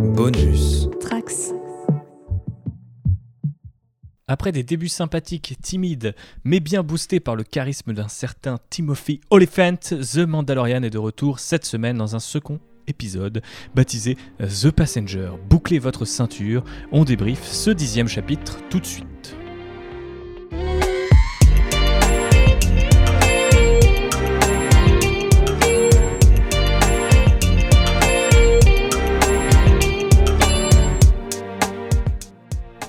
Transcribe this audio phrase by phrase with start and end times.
[0.00, 0.88] Bonus.
[0.98, 1.52] Trax.
[4.26, 9.76] Après des débuts sympathiques, timides, mais bien boostés par le charisme d'un certain Timothy Oliphant,
[9.76, 13.42] The Mandalorian est de retour cette semaine dans un second épisode
[13.74, 15.32] baptisé The Passenger.
[15.48, 19.36] Bouclez votre ceinture, on débriefe ce dixième chapitre tout de suite.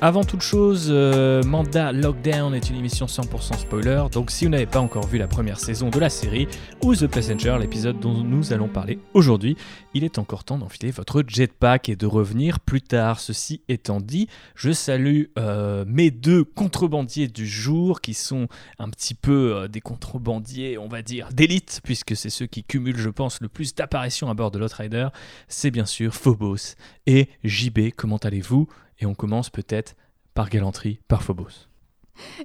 [0.04, 4.66] Avant toute chose, euh, Manda Lockdown est une émission 100% spoiler, donc si vous n'avez
[4.66, 6.48] pas encore vu la première saison de la série
[6.84, 9.56] ou The Passenger, l'épisode dont nous allons parler aujourd'hui,
[9.94, 13.20] il est encore temps d'enfiler votre jetpack et de revenir plus tard.
[13.20, 18.48] Ceci étant dit, je salue euh, mes deux contrebandiers du jour qui sont
[18.80, 22.98] un petit peu euh, des contrebandiers, on va dire, d'élite, puisque c'est ceux qui cumulent,
[22.98, 25.10] je pense, le plus d'apparitions à bord de l'Outrider.
[25.48, 26.74] C'est bien sûr Phobos
[27.06, 27.92] et JB.
[27.96, 28.68] Comment allez-vous
[29.02, 29.96] et on commence peut-être
[30.34, 31.68] par galanterie, par Phobos.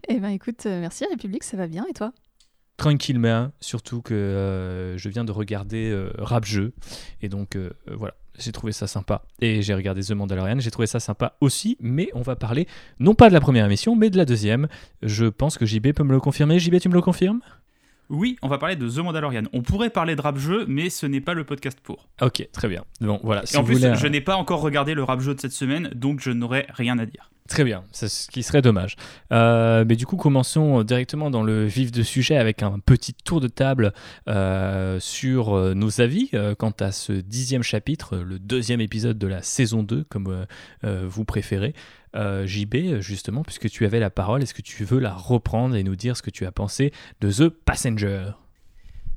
[0.08, 2.12] Eh ben écoute, euh, merci République, ça va bien et toi?
[2.76, 6.74] Tranquillement, surtout que euh, je viens de regarder euh, Rap Jeu
[7.22, 9.22] et donc voilà, j'ai trouvé ça sympa.
[9.40, 12.66] Et j'ai regardé The Mandalorian, j'ai trouvé ça sympa aussi, mais on va parler
[12.98, 14.68] non pas de la première émission, mais de la deuxième.
[15.02, 16.58] Je pense que JB peut me le confirmer.
[16.58, 17.40] JB, tu me le confirmes?
[18.08, 19.44] Oui, on va parler de The Mandalorian.
[19.52, 22.08] On pourrait parler de rap jeu, mais ce n'est pas le podcast pour.
[22.20, 22.84] Ok, très bien.
[23.00, 23.42] Bon, voilà.
[23.52, 26.20] Et en plus, je n'ai pas encore regardé le rap jeu de cette semaine, donc
[26.20, 27.30] je n'aurai rien à dire.
[27.48, 28.96] Très bien, c'est ce qui serait dommage.
[29.32, 33.40] Euh, mais du coup, commençons directement dans le vif du sujet avec un petit tour
[33.40, 33.92] de table
[34.28, 39.42] euh, sur euh, nos avis quant à ce dixième chapitre, le deuxième épisode de la
[39.42, 40.46] saison 2, comme
[40.82, 41.74] vous préférez.
[42.16, 45.96] JB, justement, puisque tu avais la parole, est-ce que tu veux la reprendre et nous
[45.96, 48.32] dire ce que tu as pensé de The Passenger?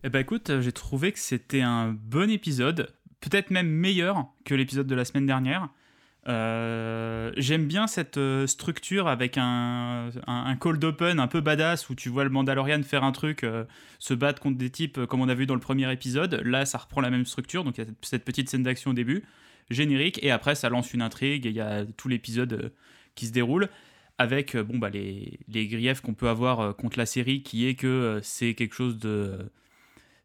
[0.03, 4.87] Eh ben écoute, j'ai trouvé que c'était un bon épisode, peut-être même meilleur que l'épisode
[4.87, 5.69] de la semaine dernière.
[6.27, 10.11] Euh, j'aime bien cette euh, structure avec un,
[10.59, 13.63] cold open un peu badass où tu vois le Mandalorian faire un truc, euh,
[13.99, 16.41] se battre contre des types comme on a vu dans le premier épisode.
[16.45, 18.93] Là, ça reprend la même structure, donc il y a cette petite scène d'action au
[18.93, 19.23] début,
[19.69, 22.73] générique, et après ça lance une intrigue et il y a tout l'épisode
[23.15, 23.69] qui se déroule
[24.17, 28.19] avec bon, bah, les, les griefs qu'on peut avoir contre la série qui est que
[28.23, 29.49] c'est quelque chose de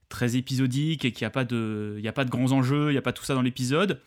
[0.09, 2.99] très épisodique et qu'il n'y a, pas de, a pas de grands enjeux, il n'y
[2.99, 4.00] a pas tout ça dans l'épisode.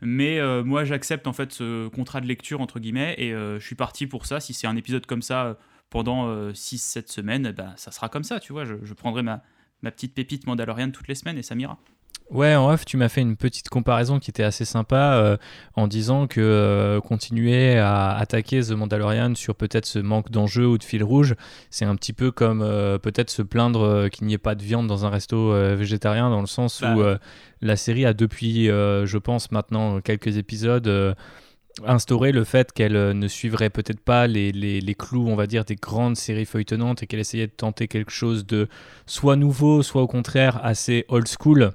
[0.00, 3.66] Mais euh, moi, j'accepte en fait ce contrat de lecture, entre guillemets, et euh, je
[3.66, 4.40] suis parti pour ça.
[4.40, 5.54] Si c'est un épisode comme ça euh,
[5.90, 8.64] pendant 6-7 semaines, eh ben, ça sera comme ça, tu vois.
[8.64, 9.42] Je, je prendrai ma,
[9.82, 11.78] ma petite pépite Mandalorian toutes les semaines et ça m'ira.
[12.30, 15.36] Ouais, en off, tu m'as fait une petite comparaison qui était assez sympa euh,
[15.74, 20.78] en disant que euh, continuer à attaquer The Mandalorian sur peut-être ce manque d'enjeu ou
[20.78, 21.34] de fil rouge,
[21.70, 24.86] c'est un petit peu comme euh, peut-être se plaindre qu'il n'y ait pas de viande
[24.86, 27.18] dans un resto végétarien, dans le sens où bah.
[27.62, 31.16] la série a depuis, je pense maintenant, quelques épisodes
[31.84, 35.64] instauré le fait qu'elle ne suivrait peut-être pas les, les, les, clous, on va dire,
[35.64, 38.68] des grandes séries feuilletonnantes et qu'elle essayait de tenter quelque chose de
[39.06, 41.72] soit nouveau, soit au contraire assez old school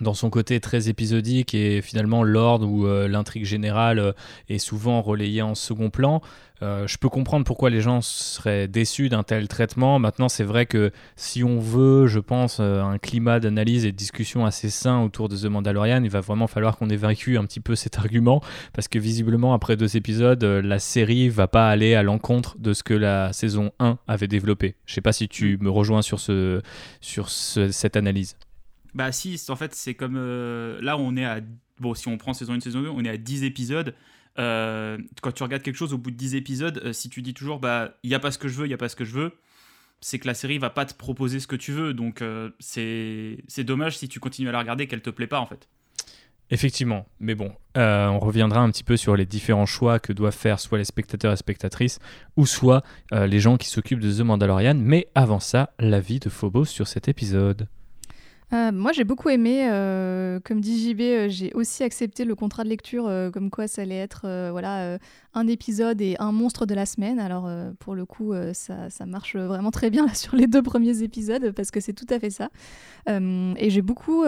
[0.00, 4.12] dans son côté très épisodique et finalement l'ordre ou euh, l'intrigue générale euh,
[4.48, 6.20] est souvent relayée en second plan.
[6.62, 9.98] Euh, je peux comprendre pourquoi les gens seraient déçus d'un tel traitement.
[9.98, 14.46] Maintenant, c'est vrai que si on veut, je pense, un climat d'analyse et de discussion
[14.46, 17.60] assez sain autour de The Mandalorian, il va vraiment falloir qu'on ait vaincu un petit
[17.60, 18.40] peu cet argument
[18.72, 22.82] parce que visiblement, après deux épisodes, la série va pas aller à l'encontre de ce
[22.82, 24.76] que la saison 1 avait développé.
[24.86, 26.62] Je sais pas si tu me rejoins sur, ce,
[27.00, 28.36] sur cette analyse.
[28.94, 30.16] Bah si, en fait, c'est comme...
[30.16, 31.40] Euh, là, on est à...
[31.80, 33.94] Bon, si on prend saison 1, saison 2, on est à 10 épisodes.
[34.38, 37.34] Euh, quand tu regardes quelque chose au bout de 10 épisodes, euh, si tu dis
[37.34, 38.96] toujours, bah, il n'y a pas ce que je veux, il n'y a pas ce
[38.96, 39.32] que je veux,
[40.00, 41.92] c'est que la série va pas te proposer ce que tu veux.
[41.92, 42.22] Donc,
[42.60, 45.68] c'est dommage si tu continues à la regarder qu'elle te plaît pas, en fait.
[46.50, 50.60] Effectivement, mais bon, on reviendra un petit peu sur les différents choix que doivent faire
[50.60, 52.00] soit les spectateurs et spectatrices,
[52.36, 54.74] ou soit les gens qui s'occupent de The Mandalorian.
[54.74, 57.66] Mais avant ça, l'avis de Phobos sur cet épisode.
[58.52, 59.68] Euh, moi, j'ai beaucoup aimé.
[59.70, 63.82] Euh, comme dit JB, euh, j'ai aussi accepté le contrat de lecture, comme quoi ça
[63.82, 64.98] allait être voilà,
[65.34, 67.18] un épisode et un monstre de la semaine.
[67.18, 67.48] Alors,
[67.78, 71.70] pour le coup, ça, ça, marche vraiment très bien sur les deux premiers épisodes, parce
[71.70, 72.50] que c'est tout à fait ça.
[73.08, 74.24] et j'ai beaucoup,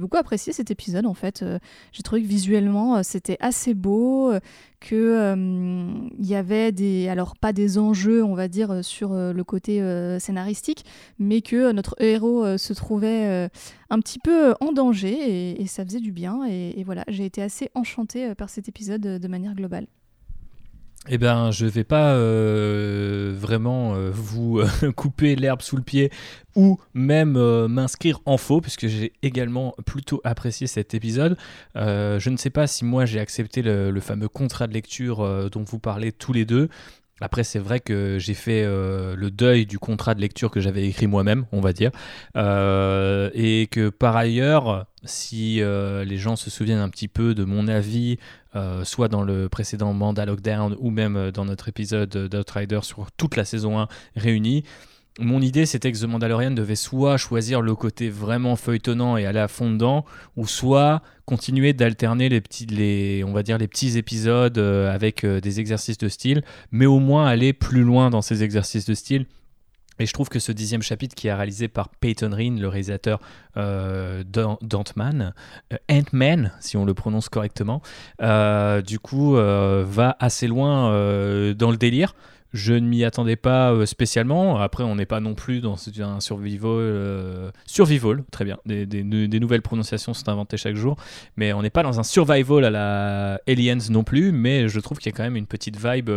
[0.00, 1.44] beaucoup apprécié cet épisode, en fait.
[1.92, 4.32] j'ai trouvé que visuellement, c'était assez beau
[4.80, 9.32] qu'il euh, y avait des, alors pas des enjeux, on va dire, euh, sur euh,
[9.32, 9.80] le côté
[10.18, 10.84] scénaristique,
[11.18, 13.50] mais que notre héros se trouvait
[13.90, 16.44] un petit peu en danger et, ça faisait du bien.
[16.48, 19.86] Et, voilà, j'ai été assez enchantée par cet épisode de manière globale.
[21.08, 24.60] Eh bien, je ne vais pas euh, vraiment euh, vous
[24.96, 26.10] couper l'herbe sous le pied
[26.56, 27.38] ou même
[27.68, 31.36] m'inscrire en faux, puisque j'ai également plutôt apprécié cet épisode.
[31.76, 35.78] je ne sais pas si moi j'ai accepté le, fameux contrat de lecture dont vous
[35.78, 36.68] parlez tous les deux.
[37.20, 41.06] Après, c'est vrai que j'ai fait le deuil du contrat de lecture que j'avais écrit
[41.06, 41.90] moi-même, on va dire.
[42.36, 48.18] et que par ailleurs, si les gens se souviennent un petit peu de mon avis
[48.56, 53.06] euh, soit dans le précédent Manda Lockdown ou même euh, dans notre épisode d'Outrider sur
[53.12, 54.64] toute la saison 1 réunie.
[55.18, 59.40] Mon idée, c'était que The Mandalorian devait soit choisir le côté vraiment feuilletonnant et aller
[59.40, 60.04] à fond dedans,
[60.36, 65.60] ou soit continuer d'alterner les petits, on va dire les petits épisodes euh, avec des
[65.60, 69.26] exercices de style, mais au moins aller plus loin dans ces exercices de style
[70.00, 73.20] et je trouve que ce dixième chapitre qui est réalisé par Peyton Reen, le réalisateur
[73.58, 75.34] euh, d'Ant-Man,
[75.72, 77.82] euh, Ant-Man, si on le prononce correctement,
[78.22, 80.90] euh, du coup va assez loin
[81.54, 82.14] dans le délire.
[82.52, 84.58] Je ne m'y attendais pas spécialement.
[84.58, 87.52] Après, on n'est pas non plus dans un survival.
[87.66, 88.58] survival, très bien.
[88.66, 90.96] Des, des, nouvelles prononciations sont inventées chaque jour.
[91.36, 94.32] Mais on n'est pas dans un survival à la Aliens non plus.
[94.32, 96.10] Mais je trouve qu'il y a quand même une petite vibe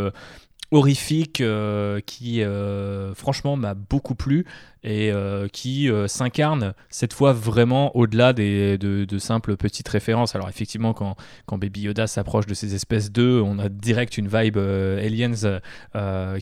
[0.73, 4.45] horrifique euh, qui euh, franchement m'a beaucoup plu
[4.83, 10.35] et euh, qui s'incarne cette fois vraiment au-delà des, de, simples petites références.
[10.35, 11.15] Alors effectivement quand,
[11.45, 15.59] quand Baby Yoda s'approche de ces espèces d'œufs, on a direct une vibe aliens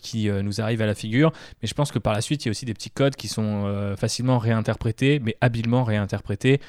[0.02, 1.32] qui nous arrive à la figure,
[1.62, 3.28] mais je pense que par la suite il y a aussi des petits codes qui
[3.28, 6.62] sont facilement réinterprétés, mais habilement réinterprétés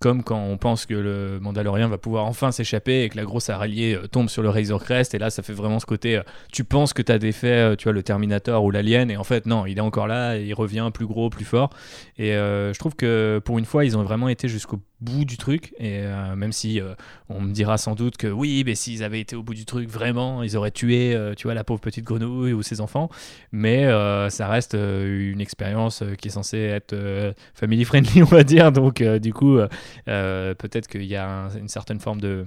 [0.00, 3.48] comme quand on pense que le Mandalorien va pouvoir enfin s'échapper et que la grosse
[3.50, 6.22] araignée euh, tombe sur le Razor Crest et là ça fait vraiment ce côté euh,
[6.52, 9.24] tu penses que tu as défait euh, tu vois le Terminator ou l'alien et en
[9.24, 11.70] fait non il est encore là il revient plus gros plus fort.
[12.18, 15.74] Et je trouve que pour une fois ils ont vraiment été jusqu'au bout du truc
[15.78, 16.02] et
[16.36, 16.80] même si
[17.28, 19.88] on me dira sans doute que oui mais s'ils avaient été au bout du truc
[19.88, 23.10] vraiment ils auraient tué tu vois la pauvre petite grenouille ou ses enfants.
[23.52, 23.86] Mais
[24.30, 28.72] ça reste une expérience qui est censée être family friendly on va dire.
[28.72, 29.58] Donc du coup
[30.04, 32.46] peut-être qu'il y a une certaine forme de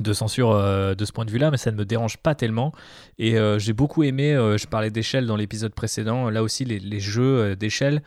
[0.00, 2.72] de censure euh, de ce point de vue-là, mais ça ne me dérange pas tellement.
[3.18, 7.00] Et euh, j'ai beaucoup aimé, je parlais d'échelle dans l'épisode précédent, là aussi les, les
[7.00, 8.02] jeux d'échelle,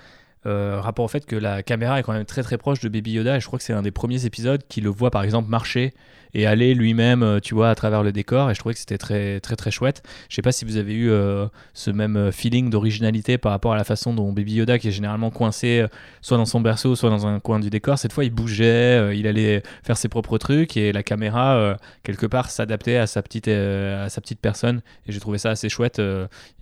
[0.46, 3.38] rapport au fait que la caméra est quand même très très proche de Baby Yoda,
[3.38, 5.94] et je crois que c'est un des premiers épisodes qui le voit par exemple marcher
[6.36, 8.52] et aller lui-même, euh, tu vois, à travers le décor.
[8.52, 10.04] Et je trouvais que c'était très, très, très chouette.
[10.30, 13.72] Je sais pas si vous avez eu euh, ce même euh, feeling d'originalité par rapport
[13.72, 15.86] à la façon dont Baby Yoda, qui est généralement coincé
[16.22, 19.28] soit dans son berceau, soit dans un coin du décor, cette fois il bougeait, il
[19.28, 24.10] allait faire ses propres trucs et la caméra, quelque part, s'adaptait à, sa petite, à
[24.10, 24.82] sa petite personne.
[25.08, 26.02] Et j'ai trouvé ça assez chouette.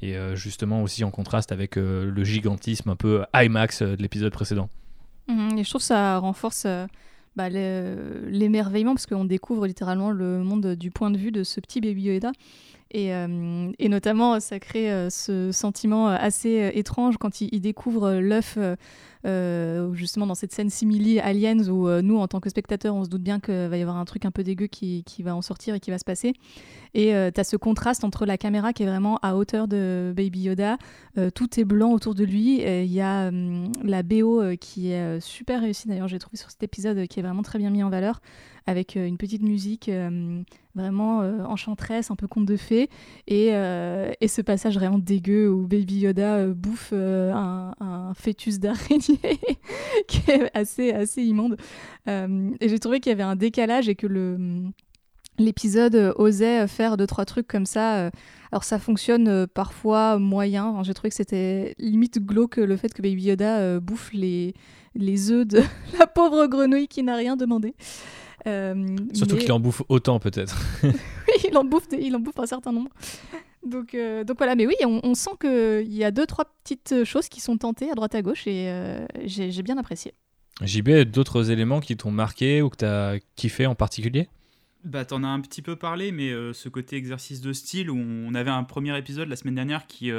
[0.01, 4.69] et justement aussi en contraste avec le gigantisme un peu IMAX de l'épisode précédent.
[5.27, 6.67] Mmh, et je trouve que ça renforce
[7.35, 11.81] bah, l'émerveillement, parce qu'on découvre littéralement le monde du point de vue de ce petit
[11.81, 12.31] baby Yoda.
[12.93, 18.13] Et, euh, notamment, ça crée euh, ce sentiment assez euh, étrange quand il, il découvre
[18.13, 18.57] l'œuf
[19.23, 23.09] justement dans cette scène simili Aliens où euh, nous, en tant que spectateurs, on se
[23.09, 25.41] doute bien qu'il va y avoir un truc un peu dégueu qui, qui va en
[25.41, 26.33] sortir et qui va se passer.
[26.93, 30.13] Et euh, tu as ce contraste entre la caméra qui est vraiment à hauteur de
[30.15, 30.77] Baby Yoda,
[31.35, 32.61] tout est blanc autour de lui.
[32.61, 33.31] Il y a
[33.83, 37.43] la BO qui est super réussie d'ailleurs, j'ai trouvé sur cet épisode qui est vraiment
[37.43, 38.19] très bien mis en valeur
[38.65, 39.91] avec une petite musique
[40.75, 42.89] vraiment enchanteresse, un peu conte de fées,
[43.27, 49.12] et, et, ce passage vraiment dégueu où Baby Yoda bouffe un, un, fœtus d'araignée
[50.07, 51.57] qui est assez, assez immonde.
[52.07, 54.63] Euh, et j'ai trouvé qu'il y avait un décalage et que le
[55.39, 57.95] l'épisode osait faire deux trois trucs comme ça.
[57.95, 58.11] Euh,
[58.51, 60.83] alors ça fonctionne parfois moyen.
[60.83, 64.53] j'ai trouvé que c'était limite glauque le fait que Baby Yoda euh, bouffe les
[64.95, 65.61] les œufs de
[65.99, 67.73] la pauvre grenouille qui n'a rien demandé.
[69.13, 70.55] Surtout qu'il en bouffe autant peut-être.
[70.83, 70.91] oui,
[71.49, 72.89] il en bouffe, il en bouffe un certain nombre.
[73.65, 77.29] Donc, euh, donc voilà, mais oui, on, sent qu'il y a deux, trois petites choses
[77.29, 80.13] qui sont tentées à droite à gauche et euh, j'ai bien apprécié.
[80.61, 84.27] JB, d'autres éléments qui t'ont marqué ou que tu as kiffé en particulier?
[84.83, 87.97] Bah, t'en as un petit peu parlé, mais euh, ce côté exercice de style où
[87.97, 90.11] on avait un premier épisode la semaine dernière qui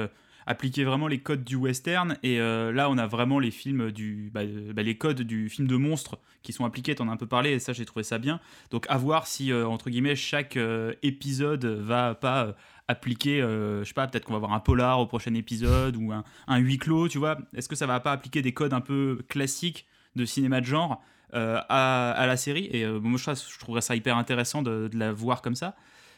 [0.47, 4.43] appliquait vraiment les codes du western, et là on a vraiment les films du, bah,
[4.75, 6.95] bah, les codes du film de monstre qui sont appliqués.
[6.95, 8.41] T'en as un peu parlé, et ça j'ai trouvé ça bien.
[8.71, 10.59] Donc à voir si entre guillemets chaque
[11.03, 12.55] épisode va pas
[12.89, 16.13] appliquer, euh, je sais pas, peut-être qu'on va avoir un polar au prochain épisode ou
[16.13, 17.39] un, huis clos, tu vois.
[17.55, 19.87] Est-ce que ça va pas appliquer des codes un peu classiques
[20.17, 21.03] de cinéma de genre
[21.35, 22.69] euh, à, la série?
[22.73, 25.77] Et euh, moi, je, je, trouverais ça hyper intéressant de, la voir comme ça.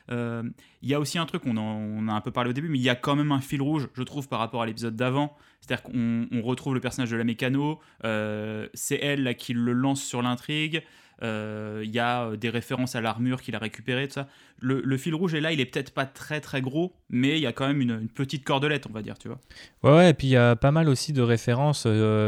[0.08, 0.52] Il
[0.88, 2.84] y a aussi un truc, on, on, a un peu parlé au début, mais il
[2.84, 5.36] y a quand même un fil rouge, je trouve, par rapport à l'épisode d'avant.
[5.60, 10.22] C'est-à-dire qu'on retrouve le personnage de la mécano, c'est elle là, qui le lance sur
[10.22, 10.82] l'intrigue.
[11.22, 14.28] Il y a des références à l'armure qu'il a récupérée, tout ça.
[14.60, 17.46] Le, fil rouge est là, il est peut-être pas très très gros, mais il y
[17.46, 19.38] a quand même une, petite cordelette, on va dire, tu vois.
[19.82, 21.86] Ouais, et puis il y a pas mal aussi de références.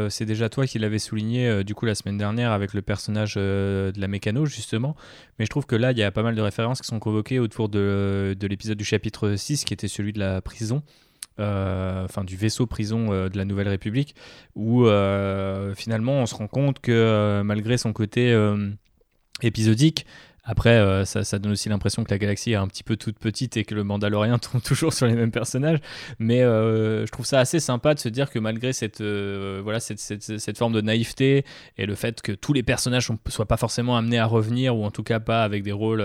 [0.09, 3.93] c'est déjà toi qui l'avais souligné du coup la semaine dernière avec le personnage de
[3.95, 4.95] la mécano, justement.
[5.37, 7.39] Mais je trouve que là, il y a pas mal de références qui sont convoquées
[7.39, 10.83] autour de, de l'épisode du chapitre 6, qui était celui de la prison.
[11.39, 14.13] Euh, enfin du vaisseau prison euh, de la Nouvelle République,
[14.55, 18.35] où euh, finalement on se rend compte que malgré son côté
[19.41, 20.05] épisodique,
[20.49, 23.55] après, euh, ça, donne aussi l'impression que la galaxie est un petit peu toute petite
[23.55, 25.77] et que le Mandalorien tombe toujours sur les mêmes personnages.
[26.17, 29.79] Mais euh, je trouve ça assez sympa de se dire que malgré cette, euh, voilà,
[29.79, 31.45] cette, cette, forme de naïveté
[31.77, 34.85] et le fait que tous les personnages ne soient pas forcément amenés à revenir, ou
[34.85, 36.03] en tout cas pas avec des rôles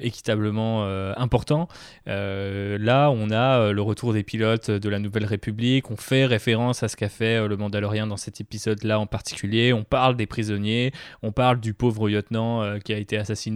[0.00, 1.68] équitablement importants,
[2.06, 5.90] là, on a le retour des pilotes de la Nouvelle République.
[5.90, 9.72] On fait référence à ce qu'a fait le Mandalorien dans cet épisode-là en particulier.
[9.72, 10.92] On parle des prisonniers,
[11.22, 13.55] on parle du pauvre lieutenant qui a été assassiné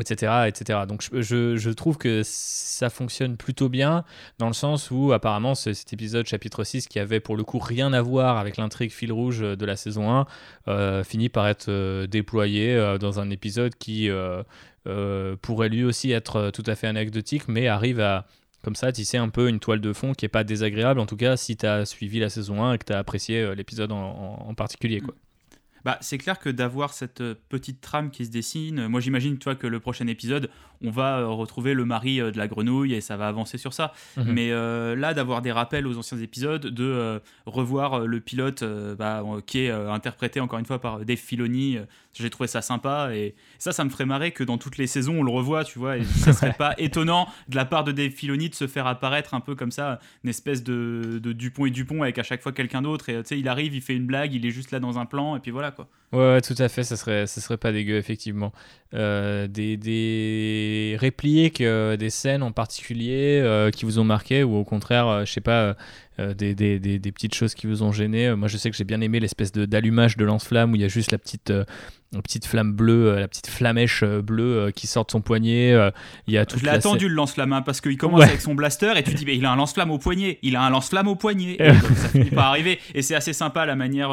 [0.00, 0.80] etc., euh, etc.
[0.88, 4.04] Donc je, trouve que ça fonctionne plutôt bien
[4.38, 7.92] dans le sens où apparemment cet épisode chapitre 6 qui avait pour le coup rien
[7.92, 10.26] à voir avec l'intrigue fil rouge de la saison 1
[10.68, 14.10] euh, finit par être euh, déployé dans un épisode qui
[15.42, 18.26] pourrait lui aussi être tout à fait anecdotique mais arrive à
[18.64, 21.16] comme ça tisser un peu une toile de fond qui est pas désagréable en tout
[21.16, 24.46] cas si tu as suivi la saison 1 et que tu as apprécié l'épisode en,
[24.48, 25.14] en, particulier quoi.
[25.88, 29.54] Bah, c'est clair que d'avoir cette euh, petite trame qui se dessine, moi j'imagine toi
[29.54, 30.50] que le prochain épisode,
[30.84, 33.72] on va euh, retrouver le mari euh, de la grenouille et ça va avancer sur
[33.72, 33.92] ça.
[34.16, 34.32] Mhm.
[34.32, 34.50] Mais
[34.96, 38.64] là, d'avoir des rappels aux anciens épisodes, de revoir le pilote
[38.98, 41.78] bah, qui est interprété encore une fois par Dave Filoni,
[42.14, 45.20] j'ai trouvé ça sympa et ça, ça me ferait marrer que dans toutes les saisons
[45.20, 45.98] on le revoit, tu vois.
[45.98, 49.34] Et ça serait pas étonnant de la part de Dave Filoni de se faire apparaître
[49.34, 52.52] un peu comme ça, une espèce de, de Dupont et Dupont avec à chaque fois
[52.52, 54.80] quelqu'un d'autre et tu sais, il arrive, il fait une blague, il est juste là
[54.80, 55.88] dans un plan et puis voilà quoi.
[56.12, 58.52] Ouais, tout à fait, ça serait, ça serait pas dégueu, effectivement.
[58.94, 64.56] Euh, des, des répliques, euh, des scènes en particulier euh, qui vous ont marqué, ou
[64.56, 65.76] au contraire, je sais pas,
[66.18, 68.34] des, des, des, des, petites choses qui vous ont gêné.
[68.34, 70.88] Moi, je sais que j'ai bien aimé l'espèce d'allumage de, lance-flamme où il y a
[70.88, 75.20] juste la petite, la petite flamme bleue, la petite flamèche bleue qui sort de son
[75.20, 75.76] poignet.
[76.26, 78.94] il y a je l'ai attendu le lance-flamme hein, parce qu'il commence avec son blaster
[78.96, 81.14] et tu dis, mais il a un lance-flamme au poignet, il a un lance-flamme au
[81.14, 81.56] poignet.
[81.60, 82.80] Et ça finit par arriver.
[82.94, 84.10] Et c'est assez sympa la manière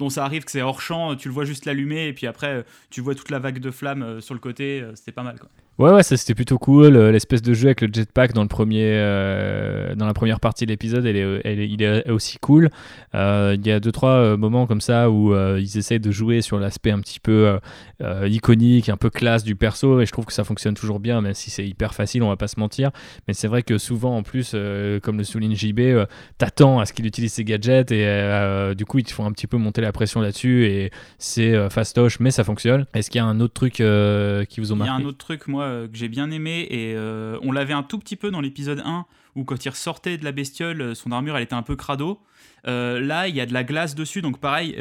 [0.00, 2.64] dont ça arrive, que c'est hors champ, tu le vois juste l'allumer et puis après,
[2.90, 5.50] tu vois toute la vague de flammes sur le côté, c'était pas mal quoi.
[5.76, 6.94] Ouais, ouais, ça c'était plutôt cool.
[6.94, 10.66] Euh, l'espèce de jeu avec le jetpack dans, le premier, euh, dans la première partie
[10.66, 12.70] de l'épisode, elle est, il est aussi cool.
[13.16, 16.60] Euh, il y a deux, trois moments comme ça où ils essayent de jouer sur
[16.60, 17.58] l'aspect un petit peu
[18.00, 21.34] iconique, un peu classe du perso, et je trouve que ça fonctionne toujours bien, même
[21.34, 22.90] si c'est hyper facile, on va pas se mentir.
[23.26, 24.54] Mais c'est vrai que souvent, en plus,
[25.02, 26.06] comme le souligne JB,
[26.38, 29.48] t'attends à ce qu'il utilise ses gadgets, et du coup, ils te font un petit
[29.48, 32.86] peu monter la pression là-dessus, et c'est fastoche, mais ça fonctionne.
[32.94, 35.08] Est-ce qu'il y a un autre truc qui vous ont marqué Il y a un
[35.08, 38.16] autre truc, moi, euh, que j'ai bien aimé et euh, on l'avait un tout petit
[38.16, 39.06] peu dans l'épisode 1
[39.36, 42.20] où quand il ressortait de la bestiole, euh, son armure elle était un peu crado.
[42.64, 44.74] là, il y a de la glace dessus, donc pareil,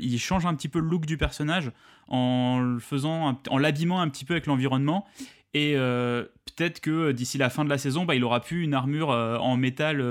[0.00, 1.72] il change un petit peu le look du personnage
[2.08, 5.06] en le faisant, en l'abîmant un petit peu avec l'environnement.
[5.54, 9.08] Et peut-être que d'ici la fin de la saison, bah, il aura pu une armure
[9.08, 10.02] en métal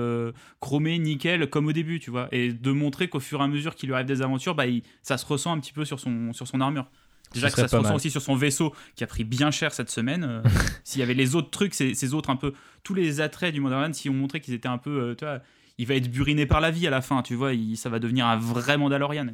[0.60, 2.28] chromé, nickel, comme au début, tu vois.
[2.32, 4.66] Et de montrer qu'au fur et à mesure qu'il lui arrive des aventures, bah,
[5.02, 6.90] ça se ressent un petit peu sur son, sur son armure.
[7.36, 9.92] Déjà que ça se ressent aussi sur son vaisseau qui a pris bien cher cette
[9.92, 10.24] semaine.
[10.24, 10.42] Euh,
[10.84, 13.94] s'il y avait les autres trucs, ces, autres un peu, tous les attraits du Mandalorian,
[13.94, 15.40] si on montrait qu'ils étaient un peu, euh, tu vois,
[15.78, 18.26] il va être buriné par la vie à la fin, tu vois, ça va devenir
[18.26, 19.28] un vrai Mandalorian.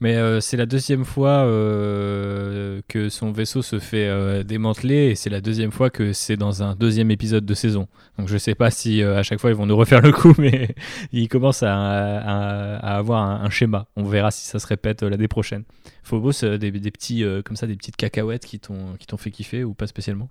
[0.00, 5.14] Mais euh, c'est la deuxième fois euh, que son vaisseau se fait euh, démanteler et
[5.14, 7.88] c'est la deuxième fois que c'est dans un deuxième épisode de saison.
[8.18, 10.74] Donc je sais pas si à chaque fois ils vont nous refaire le coup, mais
[11.12, 13.86] il commence à, avoir un, schéma.
[13.96, 15.64] On verra si ça se répète l'année prochaine.
[16.02, 19.64] Phobos, des, des petits comme ça, des petites cacahuètes qui t'ont qui t'ont fait kiffer
[19.64, 20.28] ou pas spécialement?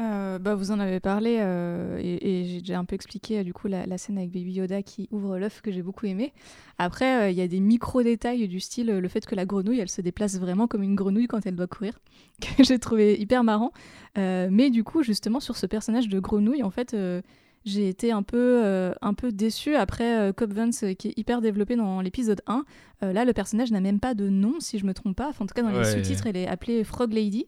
[0.00, 3.52] Euh, bah, vous en avez parlé euh, et, j'ai déjà un peu expliqué euh, du
[3.52, 6.32] coup la, scène avec Baby Yoda qui ouvre l'œuf que j'ai beaucoup aimé.
[6.78, 10.00] Après, il y a des micro-détails du style le fait que la grenouille elle se
[10.00, 12.00] déplace vraiment comme une grenouille quand elle doit courir,
[12.40, 13.72] que j'ai trouvé hyper marrant.
[14.16, 16.96] mais du coup, justement, sur ce personnage de grenouille, en fait,
[17.64, 22.00] j'ai été un peu, un peu déçue après Cobb Vance qui est hyper développé dans
[22.00, 22.64] l'épisode 1.
[23.02, 25.30] là, le personnage n'a même pas de nom, si je me trompe pas.
[25.38, 27.46] en tout cas, dans les sous-titres, elle est appelée Frog Lady.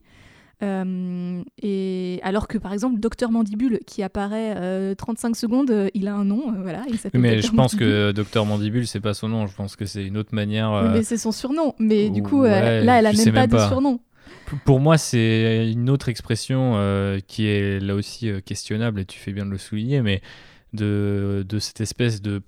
[0.63, 6.09] Euh, et alors que par exemple Docteur Mandibule qui apparaît 35 euh, secondes, euh, il
[6.09, 6.83] a un nom, voilà.
[6.89, 10.05] Il mais je pense que Docteur Mandibule c'est pas son nom, je pense que c'est
[10.05, 10.91] une autre manière.
[10.93, 11.75] mais c'est son surnom.
[11.79, 14.01] Mais du coup là elle a même pas, de surnom.
[14.65, 16.75] Pour moi, c'est une autre expression
[17.27, 20.23] qui est là aussi questionnable, et tu fais bien de le souligner, mais
[20.73, 22.43] de, de cette espèce de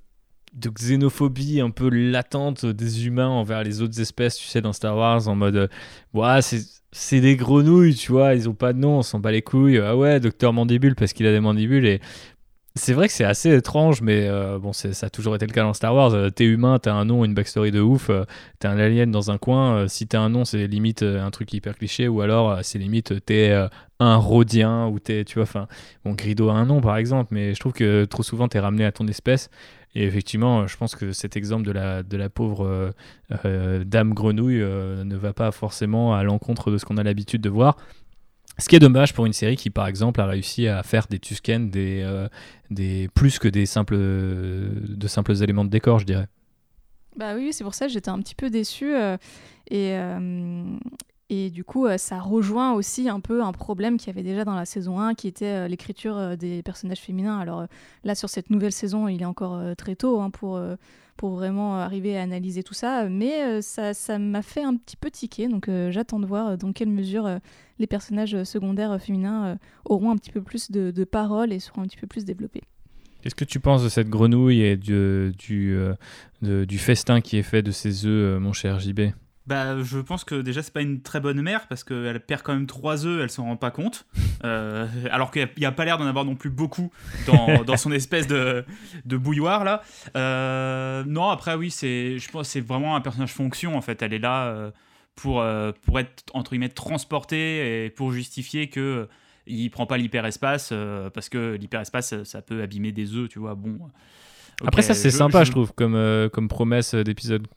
[0.54, 4.96] de xénophobie un peu latente des humains envers les autres espèces, tu sais, dans Star
[4.96, 5.70] Wars, en mode,
[6.14, 6.40] ouais,
[6.92, 9.78] c'est des grenouilles, tu vois, ils ont pas de nom, on s'en bat les couilles.
[9.78, 12.00] Ah ouais, docteur mandibule parce qu'il a des mandibules et
[12.78, 15.62] c'est vrai que c'est assez étrange, mais euh, bon, ça a toujours été le cas
[15.62, 16.14] dans Star Wars.
[16.14, 18.08] Euh, t'es humain, t'as un nom, une backstory de ouf.
[18.08, 18.24] Euh,
[18.58, 19.88] t'es un alien dans un coin.
[19.88, 23.52] si t'as un nom, c'est limite un truc hyper cliché, ou alors c'est limite t'es
[24.00, 25.66] un Rhodien, ou t'es, tu vois, enfin,
[26.04, 28.84] bon, Grido a un nom par exemple, mais je trouve que trop souvent t'es ramené
[28.84, 29.50] à ton espèce.
[29.98, 32.94] Et effectivement, je pense que cet exemple de la, de la pauvre
[33.84, 37.76] dame grenouille ne va pas forcément à l'encontre de ce qu'on a l'habitude de voir.
[38.58, 41.20] Ce qui est dommage pour une série qui, par exemple, a réussi à faire des
[41.20, 42.28] Tusken des, euh,
[42.70, 46.26] des, plus que des simples, de simples éléments de décor, je dirais.
[47.16, 48.96] Bah oui, c'est pour ça que j'étais un petit peu déçue.
[48.96, 49.16] Euh,
[49.70, 50.76] et, euh,
[51.30, 54.54] et du coup, ça rejoint aussi un peu un problème qu'il y avait déjà dans
[54.54, 57.38] la saison 1, qui était l'écriture des personnages féminins.
[57.38, 57.66] Alors
[58.04, 60.58] là, sur cette nouvelle saison, il est encore très tôt hein, pour
[61.18, 63.08] pour vraiment arriver à analyser tout ça.
[63.10, 66.56] Mais euh, ça, m'a fait un petit peu tiquer, donc euh, j'attends de voir euh,
[66.56, 67.28] dans quelle mesure
[67.78, 71.86] les personnages secondaires féminins auront un petit peu plus de, de parole et seront un
[71.86, 72.62] petit peu plus développés.
[73.20, 75.76] Qu'est-ce que tu penses de cette grenouille et du, du,
[76.40, 79.00] du festin qui est fait de ces œufs, mon cher JB
[79.48, 82.52] bah, je pense que déjà c'est pas une très bonne mère parce qu'elle perd quand
[82.52, 84.06] même trois œufs, elle s'en rend pas compte.
[84.44, 86.92] Euh, alors qu'il n'y a, pas l'air d'en avoir non plus beaucoup
[87.26, 88.64] dans, dans son espèce de,
[89.04, 89.82] de, bouilloire là.
[90.16, 94.00] Euh, non, après oui, c'est, je pense c'est vraiment un personnage fonction en fait.
[94.00, 94.70] Elle est là euh,
[95.16, 95.44] pour,
[95.82, 99.08] pour être entre guillemets transportée et pour justifier que
[99.48, 100.72] il prend pas l'hyperespace
[101.12, 103.56] parce que l'hyperespace ça peut abîmer des œufs, tu vois.
[103.56, 103.76] Bon.
[104.64, 105.50] Après ça c'est sympa je...
[105.50, 107.48] trouve comme, comme promesse d'épisode.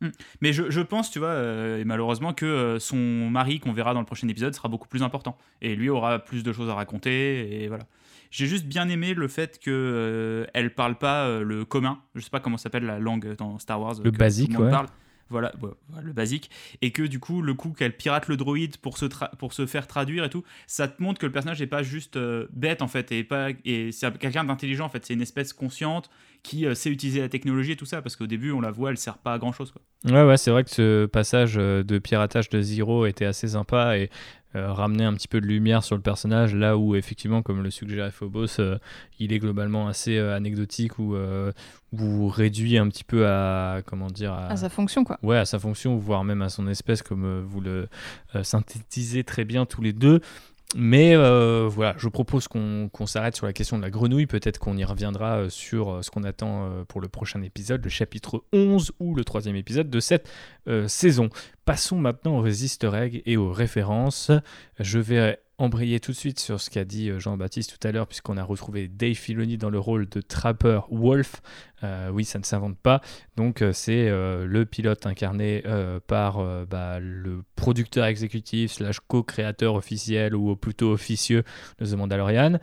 [0.00, 0.08] Mm.
[0.40, 4.06] Mais je, pense, tu vois, euh, malheureusement, que euh, son mari, qu'on verra dans le
[4.06, 5.36] prochain épisode, sera beaucoup plus important.
[5.62, 7.62] Et lui aura plus de choses à raconter.
[7.62, 7.86] Et voilà.
[8.30, 12.00] J'ai juste bien aimé le fait qu'elle euh, elle parle pas le commun.
[12.14, 13.94] Je sais pas comment s'appelle la langue dans Star Wars.
[14.02, 14.70] Le basique, ouais.
[15.28, 15.52] Voilà,
[16.04, 16.50] le basique.
[16.82, 19.06] Et que du coup, le coup qu'elle pirate le droïde pour se,
[19.38, 22.16] pour se faire traduire et tout, ça te montre que le personnage n'est pas juste
[22.52, 23.10] bête en fait.
[23.10, 25.04] Et, pas, et c'est quelqu'un d'intelligent en fait.
[25.04, 26.10] C'est une espèce consciente
[26.46, 28.90] qui euh, sait utiliser la technologie et tout ça, parce qu'au début, on la voit,
[28.90, 29.72] elle sert pas à grand chose.
[29.72, 29.82] Quoi.
[30.12, 33.98] Ouais, ouais, c'est vrai que ce passage euh, de piratage de Zero était assez sympa
[33.98, 34.10] et
[34.54, 37.70] euh, ramener un petit peu de lumière sur le personnage, là où effectivement, comme le
[37.70, 38.60] suggérait Phobos,
[39.18, 41.14] il est globalement assez anecdotique ou,
[41.92, 44.56] ou réduit un petit peu à comment dire à...
[44.56, 45.18] sa fonction quoi.
[45.22, 47.88] Ouais, à sa fonction, voire même à son espèce, comme vous le
[48.42, 50.20] synthétisez très bien tous les deux.
[50.74, 54.26] Mais euh, voilà, je propose qu'on s'arrête sur la question de la grenouille.
[54.26, 57.90] Peut-être qu'on y reviendra euh, sur euh, ce qu'on attend pour le prochain épisode, le
[57.90, 60.28] chapitre 11 ou le troisième épisode de cette
[60.88, 61.30] saison.
[61.66, 64.30] Passons maintenant aux easter eggs et aux références.
[64.78, 68.06] Je vais embrayer tout de suite sur ce qu'a dit euh, Jean-Baptiste tout à l'heure,
[68.06, 71.42] puisqu'on a retrouvé Dave Filoni dans le rôle de Trapper Wolf.
[71.82, 73.00] Euh, oui, ça ne s'invente pas.
[73.36, 75.64] Donc, euh, c'est le pilote incarné
[76.06, 81.42] par bah, le producteur exécutif slash co-créateur officiel ou plutôt officieux
[81.80, 82.60] de The Mandalorian,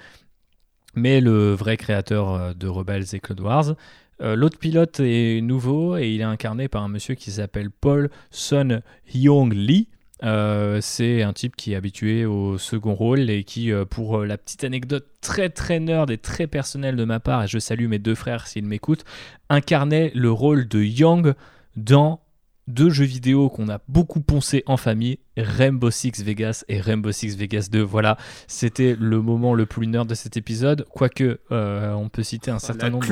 [0.95, 3.75] mais le vrai créateur de Rebels et Clone Wars.
[4.19, 8.81] L'autre pilote est nouveau et il est incarné par un monsieur qui s'appelle Paul Sun
[9.13, 9.89] Hyung Lee.
[10.23, 14.25] Euh, c'est un type qui est habitué au second rôle et qui, euh, pour euh,
[14.25, 17.87] la petite anecdote très très nerd et très personnelle de ma part, et je salue
[17.87, 19.03] mes deux frères s'ils m'écoutent,
[19.49, 21.33] incarnait le rôle de Yang
[21.75, 22.21] dans
[22.67, 27.35] deux jeux vidéo qu'on a beaucoup poncé en famille, Rainbow Six Vegas et Rainbow Six
[27.37, 27.81] Vegas 2.
[27.81, 28.17] Voilà,
[28.47, 30.85] c'était le moment le plus nerd de cet épisode.
[30.89, 33.05] Quoique, euh, on peut citer un certain nombre.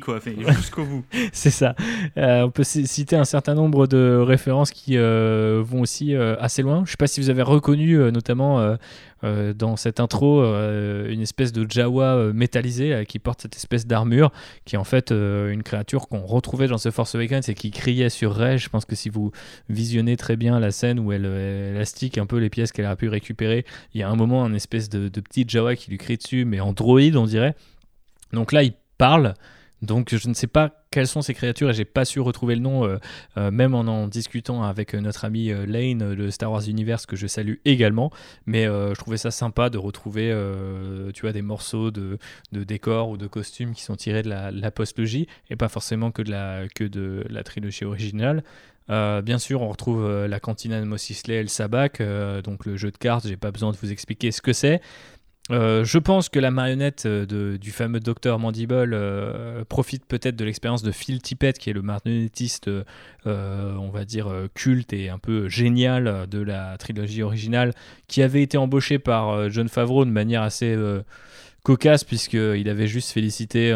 [0.00, 0.20] Quoi,
[0.54, 1.04] jusqu'au bout.
[1.32, 1.74] C'est ça.
[2.16, 6.76] Euh, on peut citer un certain nombre de références qui euh, vont aussi assez loin.
[6.78, 8.76] Je ne sais pas si vous avez reconnu, notamment
[9.22, 14.32] dans cette intro, une espèce de Jawa métallisé qui porte cette espèce d'armure,
[14.64, 18.08] qui est en fait une créature qu'on retrouvait dans The Force Awakens et qui criait
[18.08, 18.58] sur Rey.
[18.58, 19.30] Je pense que si vous
[19.68, 21.26] visionnez très bien la scène où elle
[21.68, 23.64] élastique un peu les pièces qu'elle a pu récupérer.
[23.94, 26.60] Il y a un moment, un espèce de, petit Jawa qui lui crie dessus, mais
[26.60, 27.54] en droïde, on dirait.
[28.32, 29.34] Donc là, il parle.
[29.82, 32.60] Donc je ne sais pas quelles sont ces créatures et j'ai pas su retrouver le
[32.60, 32.98] nom, euh,
[33.38, 37.16] euh, même en en discutant avec notre ami euh, Lane de Star Wars Universe que
[37.16, 38.10] je salue également.
[38.44, 40.34] Mais je trouvais ça sympa de retrouver,
[41.14, 42.18] tu vois, des morceaux de,
[42.52, 46.10] de décors ou de costumes qui sont tirés de la, la post-logie et pas forcément
[46.10, 48.42] que de la, que de la trilogie originale.
[48.90, 52.66] Euh, bien sûr, on retrouve euh, la cantina de Mos Eisley El Sabak, euh, donc
[52.66, 53.26] le jeu de cartes.
[53.26, 54.80] J'ai pas besoin de vous expliquer ce que c'est.
[55.50, 58.96] je pense que la marionnette du fameux docteur Mandible
[59.68, 62.70] profite peut-être de l'expérience de Phil Tippett, qui est le marionnettiste,
[63.26, 67.72] on va dire, culte et un peu génial de la trilogie originale,
[68.06, 70.76] qui avait été embauché par John Favreau de manière assez
[71.62, 73.70] cocasse puisqu'il avait juste félicité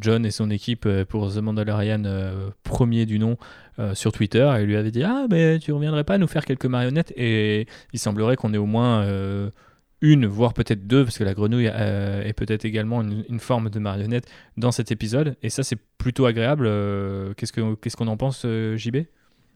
[0.00, 2.02] John et son équipe pour The Mandalorian
[2.62, 3.36] premier du nom
[3.94, 7.12] sur Twitter et lui avait dit ah mais tu reviendrais pas nous faire quelques marionnettes?
[7.16, 9.04] Et il semblerait qu'on ait au moins
[10.02, 13.78] une, voire peut-être deux, parce que la grenouille euh, est peut-être également une, forme de
[13.78, 15.36] marionnette dans cet épisode.
[15.42, 16.66] Et ça, c'est plutôt agréable.
[16.66, 18.98] Euh, qu'est-ce qu'on en pense, euh, JB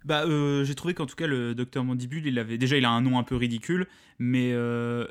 [0.04, 0.24] bah,
[0.64, 3.18] j'ai trouvé qu'en tout cas le docteur Mandibule, il avait déjà il a un nom
[3.18, 3.86] un peu ridicule,
[4.18, 4.54] mais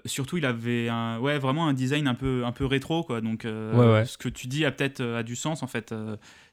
[0.05, 3.21] surtout il avait un, ouais vraiment un design un peu un peu rétro quoi.
[3.21, 5.93] Donc ce que tu dis a peut-être a du sens en fait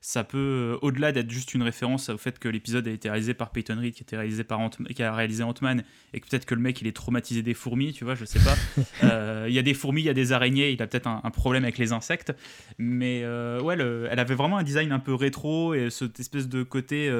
[0.01, 3.35] ça peut, euh, au-delà d'être juste une référence au fait que l'épisode a été réalisé
[3.35, 4.59] par Peyton Reed, qui, était réalisé par
[4.95, 7.93] qui a réalisé Ant-Man, et que peut-être que le mec il est traumatisé des fourmis,
[7.93, 8.57] tu vois, je sais pas.
[9.03, 11.31] Euh, il y a des fourmis, il y a des araignées, il a peut-être un,
[11.31, 12.35] problème avec les insectes,
[12.79, 13.75] mais euh, ouais,
[14.11, 17.11] elle avait vraiment un design un peu rétro et cette espèce de côté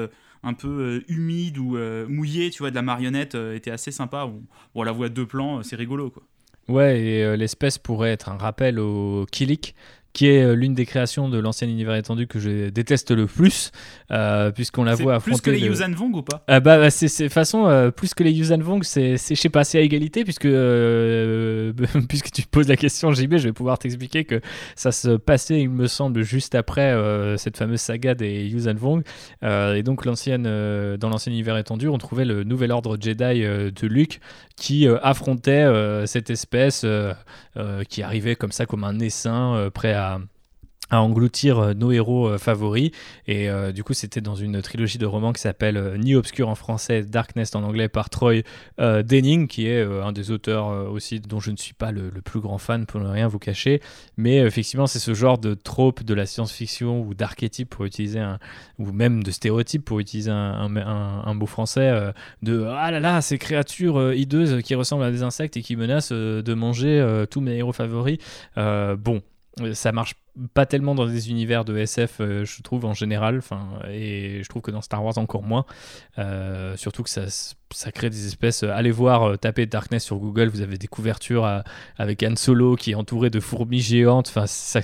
[0.43, 1.77] un peu humide ou
[2.07, 4.25] mouillé, tu vois, de la marionnette était assez sympa.
[4.25, 4.41] On,
[4.75, 6.23] on la voit à deux plans, c'est rigolo quoi.
[6.67, 9.75] Ouais, et l'espèce pourrait être un rappel au Kilik,
[10.13, 13.71] qui est euh, l'une des créations de l'ancien univers étendu que je déteste le plus,
[14.11, 15.41] euh, puisqu'on la voit affronter.
[15.41, 15.67] Plus que les le...
[15.67, 16.43] Yuuzhan Vong ou pas?
[16.47, 19.63] Ah bah, bah c'est façon euh, plus que les Yuuzhan Vong, c'est je sais pas,
[19.63, 20.47] c'est à égalité puisque
[22.09, 24.41] puisque tu poses la question JB, je vais pouvoir t'expliquer que
[24.75, 26.95] ça se passait, il me semble, juste après
[27.37, 29.03] cette fameuse saga des Yuuzhan Vong,
[29.43, 34.19] et donc l'ancienne dans l'ancien univers étendu, on trouvait le nouvel ordre Jedi de Luke
[34.55, 35.65] qui affrontait
[36.05, 36.85] cette espèce
[37.89, 42.37] qui arrivait comme ça comme un essaim prêt à à, engloutir euh, nos héros euh,
[42.37, 42.91] favoris.
[43.27, 46.55] Et euh, du coup, c'était dans une trilogie de romans qui s'appelle Ni Obscur en
[46.55, 48.41] français, Darkness en anglais, par Troy
[48.77, 52.57] Denning, qui est un des auteurs aussi dont je ne suis pas le, plus grand
[52.57, 53.81] fan pour ne rien vous cacher.
[54.17, 58.39] Mais effectivement, c'est ce genre de trope de la science-fiction ou d'archétype pour utiliser un,
[58.79, 62.11] ou même de stéréotype pour utiliser un, un, mot français,
[62.41, 66.11] de ah là là, ces créatures hideuses qui ressemblent à des insectes et qui menacent
[66.11, 68.17] de manger tous mes héros favoris.
[68.55, 69.21] bon,
[69.73, 70.15] ça marche
[70.53, 74.49] pas tellement dans des univers de SF, euh, je trouve en général, enfin, et je
[74.49, 75.65] trouve que dans Star Wars encore moins.
[76.19, 77.25] Euh, surtout que ça,
[77.71, 78.63] ça crée des espèces.
[78.63, 81.63] Euh, allez voir, taper Darkness sur Google, vous avez des couvertures
[81.97, 84.29] avec Han Solo qui est entouré de fourmis géantes.
[84.29, 84.81] Enfin, ça,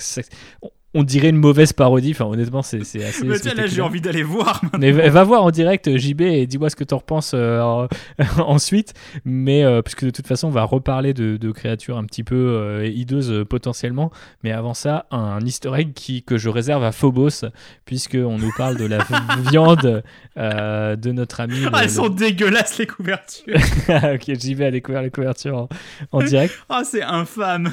[0.93, 2.11] on dirait une mauvaise parodie.
[2.11, 3.25] Enfin, honnêtement, c'est assez.
[3.25, 4.61] Mais tiens, là, j'ai envie d'aller voir.
[4.79, 7.87] Mais va, voir en direct JB et dis-moi ce que tu en repenses euh,
[8.37, 8.93] ensuite.
[9.25, 12.87] Mais euh, puisque de toute façon, on va reparler de, créatures un petit peu euh,
[12.87, 14.11] hideuses potentiellement.
[14.43, 17.45] Mais avant ça, un, easter egg qui, que je réserve à Phobos,
[17.85, 18.99] puisqu'on nous parle de la
[19.51, 20.03] viande
[20.35, 21.59] de notre ami.
[21.73, 23.55] Ah, elles sont dégueulasses, les couvertures.
[23.89, 25.69] ok, JB a découvert les couvertures en,
[26.11, 26.57] en direct.
[26.69, 27.71] Ah, c'est infâme.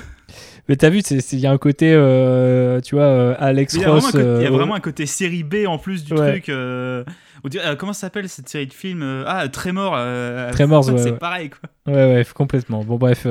[0.68, 4.10] Mais t'as vu, il y a un côté, euh, tu vois, euh, Alex Ross.
[4.14, 6.48] Il y, a euh, vraiment un côté série B en plus du truc.
[6.48, 7.04] Euh,
[7.78, 9.92] comment s'appelle cette série de films Ah, Tremor.
[9.94, 11.68] Euh, Tremor, ouais, c'est pareil, quoi.
[11.86, 12.82] Ouais, ouais, complètement.
[12.82, 13.26] Bon, bref,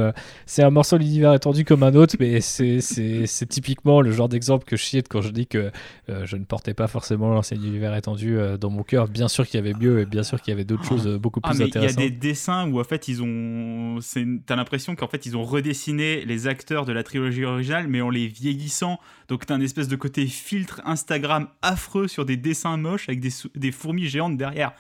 [0.46, 4.66] c'est un morceau de l'univers étendu comme un autre, mais c'est typiquement le genre d'exemple
[4.66, 5.72] que je cite quand je dis que
[6.08, 9.08] je ne portais pas forcément l'ancien univers étendu dans mon cœur.
[9.08, 11.40] Bien sûr qu'il y avait mieux et bien sûr qu'il y avait d'autres choses beaucoup
[11.42, 12.00] ah, plus ah, mais intéressantes.
[12.00, 13.98] Il y a des dessins où, en fait, ils ont.
[14.46, 18.10] T'as l'impression qu'en fait, ils ont redessiné les acteurs de la trilogie originale, mais en
[18.10, 19.00] les vieillissant.
[19.28, 23.32] Donc, t'as un espèce de côté filtre Instagram affreux sur des dessins moches avec des,
[23.56, 24.74] des fourmis géante derrière.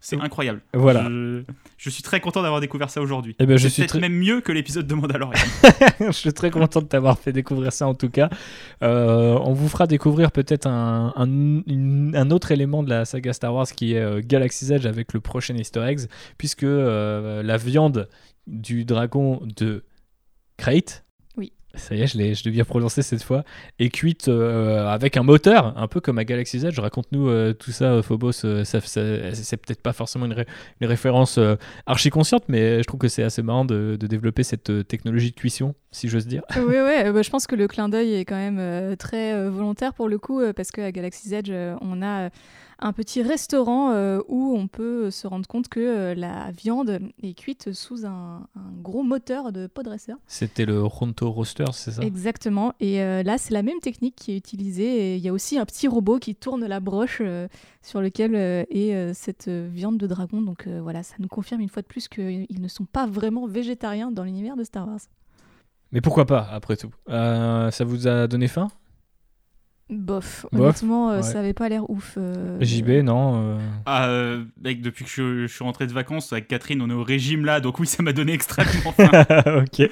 [0.00, 0.62] C'est incroyable.
[0.72, 1.08] Voilà.
[1.76, 3.36] Je, suis très content d'avoir découvert ça aujourd'hui.
[3.38, 5.38] Eh ben, je suis même mieux que l'épisode de Mandalorian.
[6.00, 8.30] je suis très content de t'avoir fait découvrir ça en tout cas.
[8.82, 13.66] Euh, on vous fera découvrir peut-être un, un, autre élément de la saga Star Wars
[13.66, 16.06] qui est euh, Galaxy's Edge avec le prochain Easter eggs,
[16.38, 18.08] puisque euh, la viande
[18.46, 19.84] du dragon de
[20.56, 21.04] Crate
[21.74, 23.44] ça y est, je l'ai, je bien prononcé cette fois,
[23.78, 26.78] et cuite euh, avec un moteur, un peu comme à Galaxy's Edge.
[26.78, 28.32] Raconte-nous euh, tout ça, euh, Phobos.
[28.32, 30.44] ça, c'est peut-être pas forcément une,
[30.80, 31.38] référence
[31.86, 35.74] archi consciente, mais je trouve que c'est assez marrant de, développer cette technologie de cuisson,
[35.92, 36.42] si j'ose dire.
[36.56, 40.08] Oui, oui, bah, je pense que le clin d'œil est quand même très volontaire pour
[40.08, 42.30] le coup, parce qu'à Galaxy's Edge, on a
[42.80, 47.34] un petit restaurant euh, où on peut se rendre compte que euh, la viande est
[47.34, 48.46] cuite sous un,
[48.82, 50.16] gros moteur de podresseur.
[50.26, 52.02] C'était le Ronto Roaster, c'est ça?
[52.02, 52.74] Exactement.
[52.80, 55.16] Et euh, là, c'est la même technique qui est utilisée.
[55.16, 57.22] il y a aussi un petit robot qui tourne la broche
[57.82, 60.40] sur lequel est cette viande de dragon.
[60.42, 64.10] Donc voilà, ça nous confirme une fois de plus qu'ils ne sont pas vraiment végétariens
[64.10, 65.00] dans l'univers de Star Wars.
[65.92, 66.90] Mais pourquoi pas, après tout?
[67.08, 68.68] Ça vous a donné faim?
[69.90, 70.46] Bof.
[70.52, 72.14] Honnêtement, euh, ça avait pas l'air ouf.
[72.16, 73.58] Euh, JB, non euh.
[73.86, 74.08] Ah,
[74.62, 77.60] mec, depuis que je, suis rentré de vacances avec Catherine, on est au régime là,
[77.60, 79.24] donc oui, ça m'a donné extrêmement faim.
[79.62, 79.88] ok,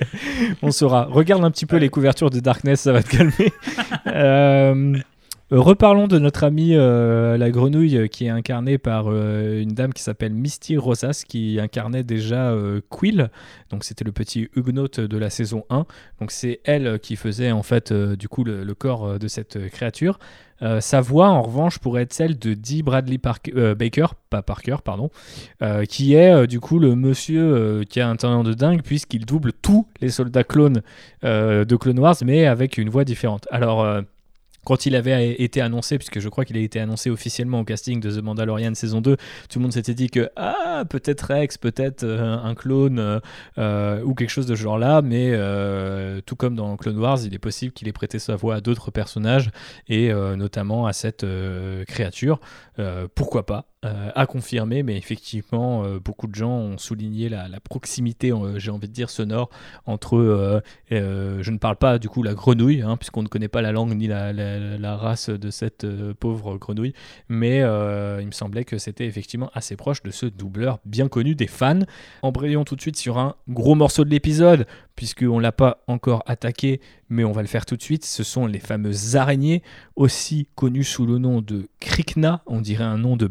[0.62, 1.08] on saura.
[1.10, 3.52] Regarde un petit peu les couvertures de Darkness, ça va te calmer.
[5.50, 9.94] Euh, reparlons de notre amie euh, la grenouille qui est incarnée par euh, une dame
[9.94, 12.54] qui s'appelle Misty Rosas qui incarnait déjà
[12.90, 13.30] Quill.
[13.70, 15.86] Donc c'était le petit Huguenot de la saison 1.
[16.20, 20.18] Donc c'est elle qui faisait en fait du coup le, corps de cette créature.
[20.80, 25.10] sa voix, en revanche, pourrait être celle de Dee Bradley Baker, pas Parker, pardon,
[25.88, 29.86] qui est du coup le monsieur qui a un talent de dingue puisqu'il double tous
[30.00, 30.82] les soldats clones
[31.22, 33.46] de Clone Wars, mais avec une voix différente.
[33.50, 34.02] Alors
[34.68, 38.00] quand il avait été annoncé, puisque je crois qu'il a été annoncé officiellement au casting
[38.00, 39.16] de The Mandalorian saison 2,
[39.48, 43.18] tout le monde s'était dit que ah peut-être Rex, peut-être euh, un clone euh,
[43.56, 45.32] euh, ou quelque chose de ce genre-là, mais
[46.26, 48.90] tout comme dans Clone Wars, il est possible qu'il ait prêté sa voix à d'autres
[48.90, 49.50] personnages
[49.88, 51.24] et notamment à cette
[51.86, 52.38] créature.
[53.14, 53.70] pourquoi pas?
[53.84, 58.72] Euh, à confirmer, mais effectivement, euh, beaucoup de gens ont souligné la, proximité, euh, j'ai
[58.72, 59.50] envie de dire, sonore
[59.86, 63.70] entre, je ne parle pas du coup la grenouille, hein, puisqu'on ne connaît pas la
[63.70, 66.92] langue ni la, race de cette pauvre grenouille,
[67.28, 71.46] mais il me semblait que c'était effectivement assez proche de ce doubleur bien connu des
[71.46, 71.82] fans.
[72.22, 76.24] Embrayons tout de suite sur un gros morceau de l'épisode, puisqu'on ne l'a pas encore
[76.26, 78.04] attaqué, mais on va le faire tout de suite.
[78.04, 79.62] Ce sont les fameuses araignées,
[79.94, 83.28] aussi connues sous le nom de Krikna, on dirait un nom de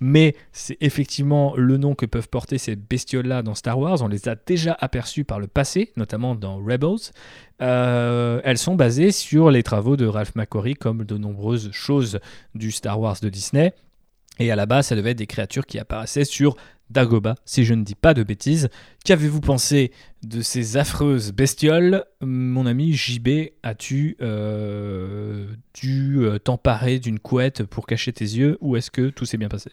[0.00, 4.02] Mais c'est effectivement le nom que peuvent porter ces bestioles-là dans Star Wars.
[4.02, 7.12] On les a déjà aperçues par le passé, notamment dans Rebels.
[7.62, 12.20] Euh, elles sont basées sur les travaux de Ralph McQuarrie, comme de nombreuses choses
[12.54, 13.74] du Star Wars de Disney.
[14.40, 16.56] Et à la base, ça devait être des créatures qui apparaissaient sur
[16.88, 18.70] Dagoba, si je ne dis pas de bêtises.
[19.04, 22.04] Qu'avez-vous pensé de ces affreuses bestioles?
[22.22, 28.76] Mon ami JB, as-tu euh, dû euh, t'emparer d'une couette pour cacher tes yeux ou
[28.76, 29.70] est-ce que tout s'est bien passé?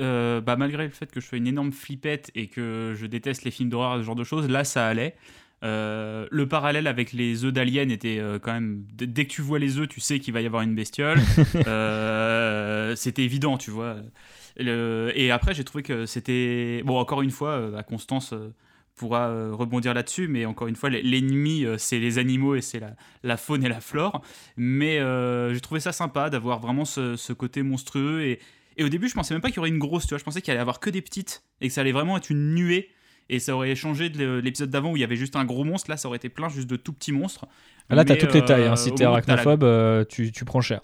[0.00, 3.44] Euh, bah, malgré le fait que je sois une énorme flippette et que je déteste
[3.44, 5.14] les films d'horreur, ce genre de choses, là ça allait.
[5.62, 8.84] Le parallèle avec les œufs d'Alien était quand même.
[8.94, 11.20] Dès que tu vois les œufs, tu sais qu'il va y avoir une bestiole.
[12.96, 13.96] C'était évident, tu vois
[14.60, 16.82] et après, j'ai trouvé que c'était.
[16.84, 18.52] Bon, encore une fois, euh, Constance euh,
[18.96, 22.80] pourra euh, rebondir là-dessus, mais encore une fois, l'ennemi, c'est les animaux et c'est
[23.22, 24.22] la, faune et la flore.
[24.56, 24.98] Mais
[25.52, 28.22] j'ai trouvé ça sympa d'avoir vraiment ce, côté monstrueux.
[28.22, 28.40] Et,
[28.76, 30.18] et, au début, je pensais même pas qu'il y aurait une grosse, tu vois.
[30.18, 32.54] Je pensais qu'il allait avoir que des petites et que ça allait vraiment être une
[32.54, 32.90] nuée.
[33.30, 35.90] Et ça aurait changé de l'épisode d'avant où il y avait juste un gros monstre.
[35.90, 37.46] Là, ça aurait été plein juste de tout petits monstres.
[37.90, 38.66] Ah, là, t'as toutes les tailles.
[38.66, 38.76] Hein.
[38.76, 40.80] Si t'es arachnophobe, tu, tu prends cher.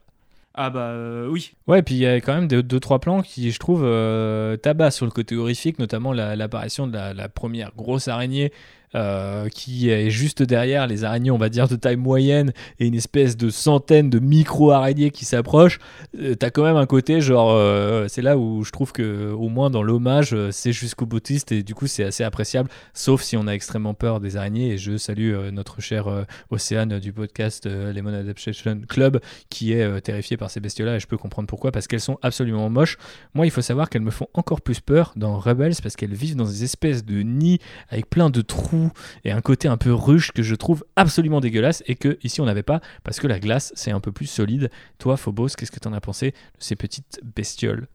[0.57, 1.53] Ah bah euh, oui.
[1.67, 4.57] Ouais, puis il y a quand même deux, deux trois plans qui, je trouve, euh,
[4.57, 8.53] tabac sur le côté horrifique, notamment l'apparition de la, la, première grosse araignée
[8.95, 12.95] euh, qui est juste derrière les araignées, on va dire, de taille moyenne et une
[12.95, 15.81] espèce de centaine de micro-araignées qui s'approchent,
[16.21, 17.53] euh, t'as quand même un côté genre.
[17.53, 21.63] Euh, c'est là où je trouve que, au moins dans l'hommage, c'est jusqu'au boutiste et
[21.63, 24.73] du coup, c'est assez appréciable, sauf si on a extrêmement peur des araignées.
[24.73, 26.07] Et je salue notre cher
[26.51, 31.17] Océane du podcast Lemon Adaptation Club qui est terrifié par ces bestioles-là et je peux
[31.17, 32.97] comprendre pourquoi, parce qu'elles sont absolument moches.
[33.35, 36.37] Moi, il faut savoir qu'elles me font encore plus peur dans Rebels parce qu'elles vivent
[36.37, 37.59] dans des espèces de nids
[37.91, 38.84] avec plein de trous
[39.25, 42.47] et un côté un peu ruche que je trouve absolument dégueulasse et que ici on
[42.47, 44.71] n'avait pas parce que la glace c'est un peu plus solide.
[44.99, 47.89] Toi Phobos, qu'est-ce que tu en as pensé de ces petites bestioles?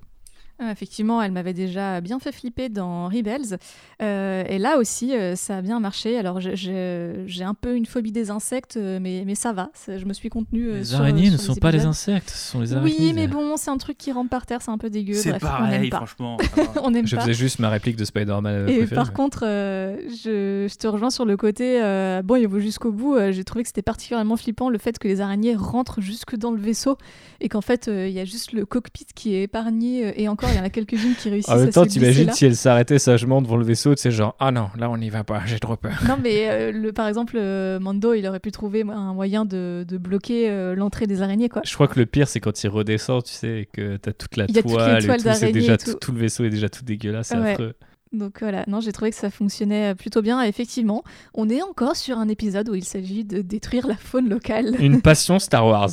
[0.61, 3.57] Ah, effectivement, elle m'avait déjà bien fait flipper dans Rebels.
[4.01, 6.17] Euh, et là aussi, euh, ça a bien marché.
[6.17, 9.69] Alors, j'ai un peu une phobie des insectes, euh, mais, mais ça va.
[9.87, 10.73] Je me suis contenue.
[10.73, 12.93] les araignées ne sont pas les insectes, ce sont les araignées.
[12.99, 15.13] Oui, mais bon, c'est un truc qui rentre par terre, c'est un peu dégueu.
[15.13, 16.35] C'est pareil, franchement.
[16.83, 18.67] on aime je faisais juste ma réplique de Spider-Man.
[18.67, 21.79] Et par contre, je, je, te rejoins sur le côté.
[22.25, 23.17] bon, il vaut jusqu'au bout.
[23.31, 26.59] j'ai trouvé que c'était particulièrement flippant le fait que les araignées rentrent jusque dans le
[26.59, 26.97] vaisseau
[27.39, 30.57] et qu'en fait, il y a juste le cockpit qui est épargné et encore il
[30.57, 31.53] y en a quelques-unes qui réussissent.
[31.53, 34.51] En même temps, t'imagines si elle s'arrêtait sagement devant le vaisseau, tu sais, genre, ah
[34.51, 35.99] non, là on n'y va pas, j'ai trop peur.
[36.07, 39.85] Non, mais euh, le, par exemple, euh, Mando, il aurait pu trouver un moyen de,
[39.87, 41.61] de bloquer euh, l'entrée des araignées, quoi.
[41.65, 44.47] Je crois que le pire, c'est quand il redescend, tu sais, que t'as toute la
[44.47, 45.93] toile, et tout, c'est déjà tout.
[45.95, 46.11] tout.
[46.11, 47.75] le vaisseau est déjà tout dégueulasse, c'est affreux.
[48.11, 50.41] Donc voilà, non, j'ai trouvé que ça fonctionnait plutôt bien.
[50.41, 51.03] effectivement,
[51.35, 54.75] on est encore sur un épisode où il s'agit de détruire la faune locale.
[54.79, 55.91] Une passion Star Wars.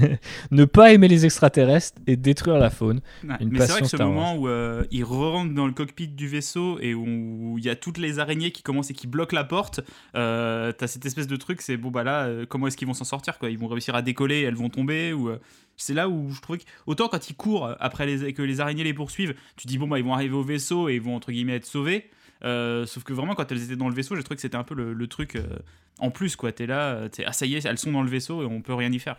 [0.50, 3.00] ne pas aimer les extraterrestres et détruire la faune.
[3.40, 6.26] Une mais c'est vrai que ce moment où euh, il rentre dans le cockpit du
[6.26, 9.44] vaisseau et où il y a toutes les araignées qui commencent et qui bloquent la
[9.44, 9.80] porte,
[10.14, 12.94] euh, t'as cette espèce de truc, c'est bon bah là, euh, comment est-ce qu'ils vont
[12.94, 13.50] s'en sortir quoi?
[13.50, 15.38] Ils vont réussir à décoller, elles vont tomber ou euh,
[15.78, 18.84] c'est là où je trouvais que, autant quand ils courent après les, que les araignées
[18.84, 21.32] les poursuivent, tu dis bon bah ils vont arriver au vaisseau et ils vont entre
[21.32, 22.10] guillemets être sauvés.
[22.44, 24.64] Euh, sauf que vraiment quand elles étaient dans le vaisseau, j'ai trouvé que c'était un
[24.64, 25.58] peu le, truc euh,
[25.98, 26.52] en plus quoi.
[26.52, 28.74] T'es là, t'es, ah ça y est, elles sont dans le vaisseau et on peut
[28.74, 29.16] rien y faire.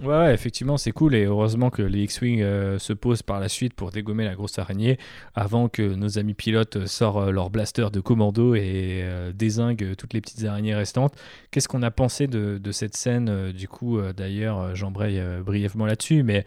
[0.00, 3.74] Ouais, effectivement, c'est cool et heureusement que les X-Wing euh, se posent par la suite
[3.74, 4.96] pour dégommer la grosse araignée
[5.34, 10.14] avant que nos amis pilotes sortent euh, leur blaster de commando et euh, désinguent toutes
[10.14, 11.14] les petites araignées restantes.
[11.50, 16.44] Qu'est-ce qu'on a pensé de, cette scène Du coup, d'ailleurs, j'embraye brièvement là-dessus, mais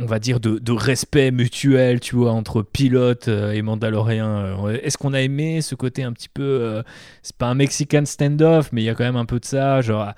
[0.00, 4.68] on va dire de, respect mutuel, tu vois, entre pilote et mandalorien.
[4.82, 6.82] Est-ce qu'on a aimé ce côté un petit peu...
[7.22, 9.80] c'est pas un Mexican standoff, mais il y a quand même un peu de ça,
[9.80, 10.12] genre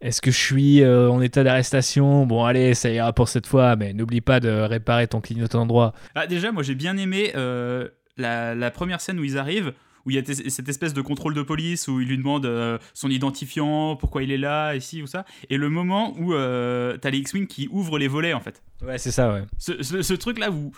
[0.00, 2.24] est-ce que je suis euh, en état d'arrestation?
[2.24, 5.92] Bon, allez, ça ira pour cette fois, mais n'oublie pas de réparer ton clignotant droit.
[6.14, 9.74] Ah, déjà, moi j'ai bien aimé euh, la, première scène où ils arrivent,
[10.06, 12.78] où il y a cette espèce de contrôle de police, où il lui demande euh,
[12.94, 17.18] son identifiant, pourquoi il est là, ici ou ça, et le moment où t'as les
[17.18, 18.62] X-Wing qui ouvrent les volets en fait.
[18.82, 19.42] Ouais, c'est ça, ouais.
[19.58, 20.72] Ce, ce truc-là où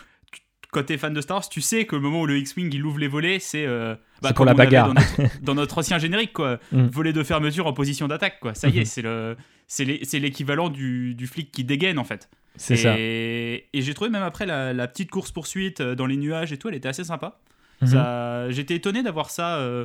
[0.72, 2.84] quand t'es fan de Star Wars, tu sais que le moment où le X-Wing il
[2.84, 4.94] ouvre les volets, c'est euh, bah, pour la bagarre.
[5.42, 6.58] Dans notre, ancien générique, quoi.
[6.72, 6.86] Mm.
[6.86, 8.54] Volet de fermeture en position d'attaque, quoi.
[8.54, 9.36] Ça y est, mm-hmm.
[9.66, 12.30] c'est le, c'est l'équivalent du, du, flic qui dégaine, en fait.
[12.56, 12.94] C'est ça.
[12.98, 16.68] Et j'ai trouvé même après la, petite course poursuite euh, dans les nuages et tout,
[16.70, 17.40] elle était assez sympa.
[17.82, 18.50] Mm-hmm.
[18.50, 19.56] J'étais étonné d'avoir ça.
[19.56, 19.84] Euh,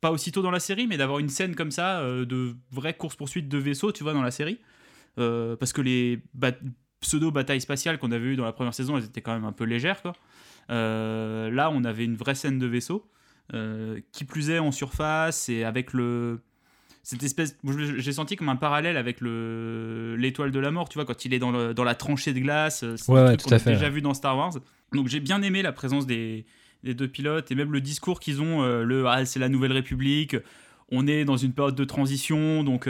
[0.00, 3.48] pas aussitôt dans la série, mais d'avoir une scène comme ça de vraie course poursuite
[3.48, 4.58] de vaisseau, tu vois, dans la série.
[5.16, 6.20] parce que les
[7.00, 9.64] pseudo-batailles spatiales qu'on avait eues dans la première saison, elles étaient quand même un peu
[9.64, 10.02] légères.
[10.02, 10.12] Quoi.
[10.70, 13.08] Euh, là, on avait une vraie scène de vaisseau,
[13.54, 16.40] euh, qui plus est en surface et avec le.
[17.02, 17.56] Cette espèce.
[17.96, 21.32] J'ai senti comme un parallèle avec le l'étoile de la mort, tu vois, quand il
[21.32, 22.82] est dans, le, dans la tranchée de glace.
[22.82, 24.52] Euh, c'est ouais, tout qu'on a déjà vu dans Star Wars.
[24.92, 26.44] Donc j'ai bien aimé la présence des,
[26.84, 28.62] des, deux pilotes et même le discours qu'ils ont.
[28.62, 30.36] le ah, c'est la Nouvelle République,
[30.90, 32.88] on est dans une période de transition, donc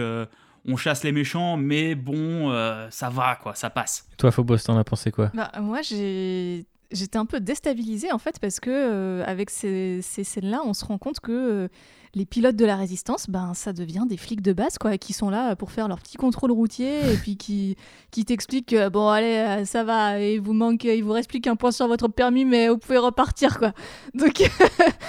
[0.69, 4.07] on chasse les méchants, mais bon, euh, ça va, quoi, ça passe.
[4.19, 5.31] Toi, Phobos, t'en as pensé quoi?
[5.35, 10.63] Bah, Moi, j'ai j'étais un peu déstabilisée en fait parce que euh, avec ces, scènes-là,
[10.65, 11.69] on se rend compte que euh,
[12.15, 15.29] les pilotes de la résistance, ben ça devient des flics de base quoi, qui sont
[15.29, 17.77] là pour faire leur petit contrôle routier et puis qui
[18.11, 21.57] qui t'expliquent que bon allez ça va, il vous manque, il vous reste plus qu'un
[21.57, 23.73] point sur votre permis mais vous pouvez repartir quoi.
[24.15, 24.51] Donc.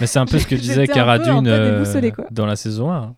[0.01, 1.43] mais c'est un peu ce que disait Cara Dune
[2.29, 3.15] dans la saison 1.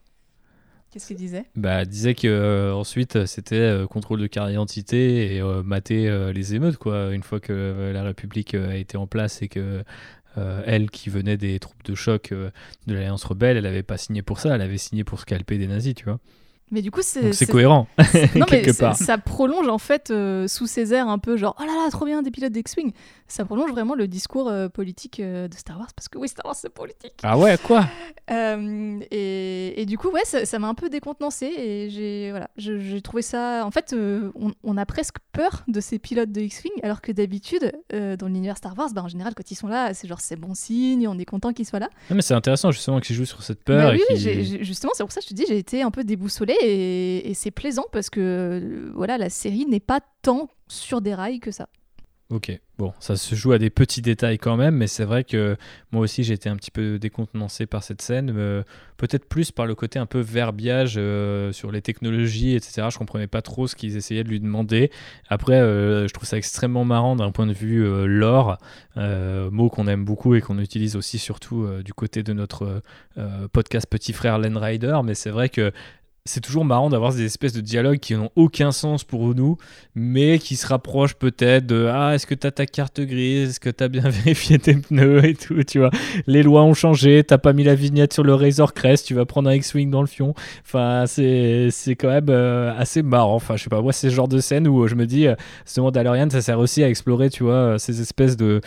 [0.91, 1.45] Qu'est-ce qu'il disait?
[1.56, 6.54] Bah, disait que euh, ensuite c'était euh, contrôle de carte d'identité et euh, mater les
[6.54, 7.13] émeutes quoi.
[7.13, 9.84] Une fois que la République a été en place et que
[10.65, 14.39] elle qui venait des troupes de choc de l'Alliance rebelle, elle avait pas signé pour
[14.39, 16.19] ça, elle avait signé pour scalper des nazis, tu vois.
[16.71, 17.34] Mais du coup, c'est.
[17.34, 17.88] C'est cohérent.
[18.36, 21.71] non, mais ça prolonge en fait euh, sous ces airs un peu genre oh là
[21.71, 22.93] là, trop bien des pilotes d'X-Wing.
[23.27, 26.45] Ça prolonge vraiment le discours euh, politique euh, de Star Wars parce que oui, Star
[26.45, 27.13] Wars c'est politique.
[27.23, 27.86] Ah ouais, quoi?
[28.31, 33.21] Et, et, du coup, ouais, ça m'a un peu décontenancé et j'ai voilà, j'ai trouvé
[33.21, 33.65] ça.
[33.65, 37.73] En fait, on, on, a presque peur de ces pilotes de X-Wing alors que d'habitude,
[37.91, 40.53] dans l'univers Star Wars, bah, en général, quand ils sont là, c'est genre c'est bon
[40.53, 41.89] signe, on est content qu'ils soient là.
[42.10, 43.91] Non, mais c'est intéressant justement qu'ils jouent sur cette peur.
[43.91, 46.55] Bah oui, justement, c'est pour ça que je te dis, j'ai été un peu déboussolée
[46.62, 51.39] et, c'est plaisant parce que euh, voilà, la série n'est pas tant sur des rails
[51.39, 51.67] que ça.
[52.30, 55.58] Ok, bon, ça se joue à des petits détails quand même, mais c'est vrai que
[55.91, 58.63] moi aussi j'ai été un petit peu décontenancé par cette scène, euh,
[58.95, 62.88] peut-être plus par le côté un peu verbiage euh, sur les technologies, etc.
[62.89, 64.91] Je comprenais pas trop ce qu'ils essayaient de lui demander.
[65.28, 68.58] Après, je trouve ça extrêmement marrant d'un point de vue lore,
[68.95, 72.82] mot qu'on aime beaucoup et qu'on utilise aussi surtout du côté de notre
[73.52, 75.74] podcast petit frère Len Rider, mais c'est vrai que
[76.25, 79.57] c'est toujours marrant d'avoir des espèces de dialogues qui n'ont aucun sens pour nous,
[79.95, 83.49] mais qui se rapprochent peut-être de Ah, est-ce que tu as ta carte grise?
[83.49, 85.89] Est-ce que tu as bien vérifié tes pneus et tout Tu vois,
[86.27, 89.25] les lois ont changé, t'as pas mis la vignette sur le Razor Crest, tu vas
[89.25, 90.36] prendre un X-Wing dans le fion.
[90.63, 93.36] Enfin, c'est, quand même euh, assez marrant.
[93.36, 95.36] Enfin, je sais pas, moi, c'est ce genre de scène où je me dis, euh,
[95.65, 98.62] ce Mandalorian, ça sert aussi à explorer, tu vois, ces espèces de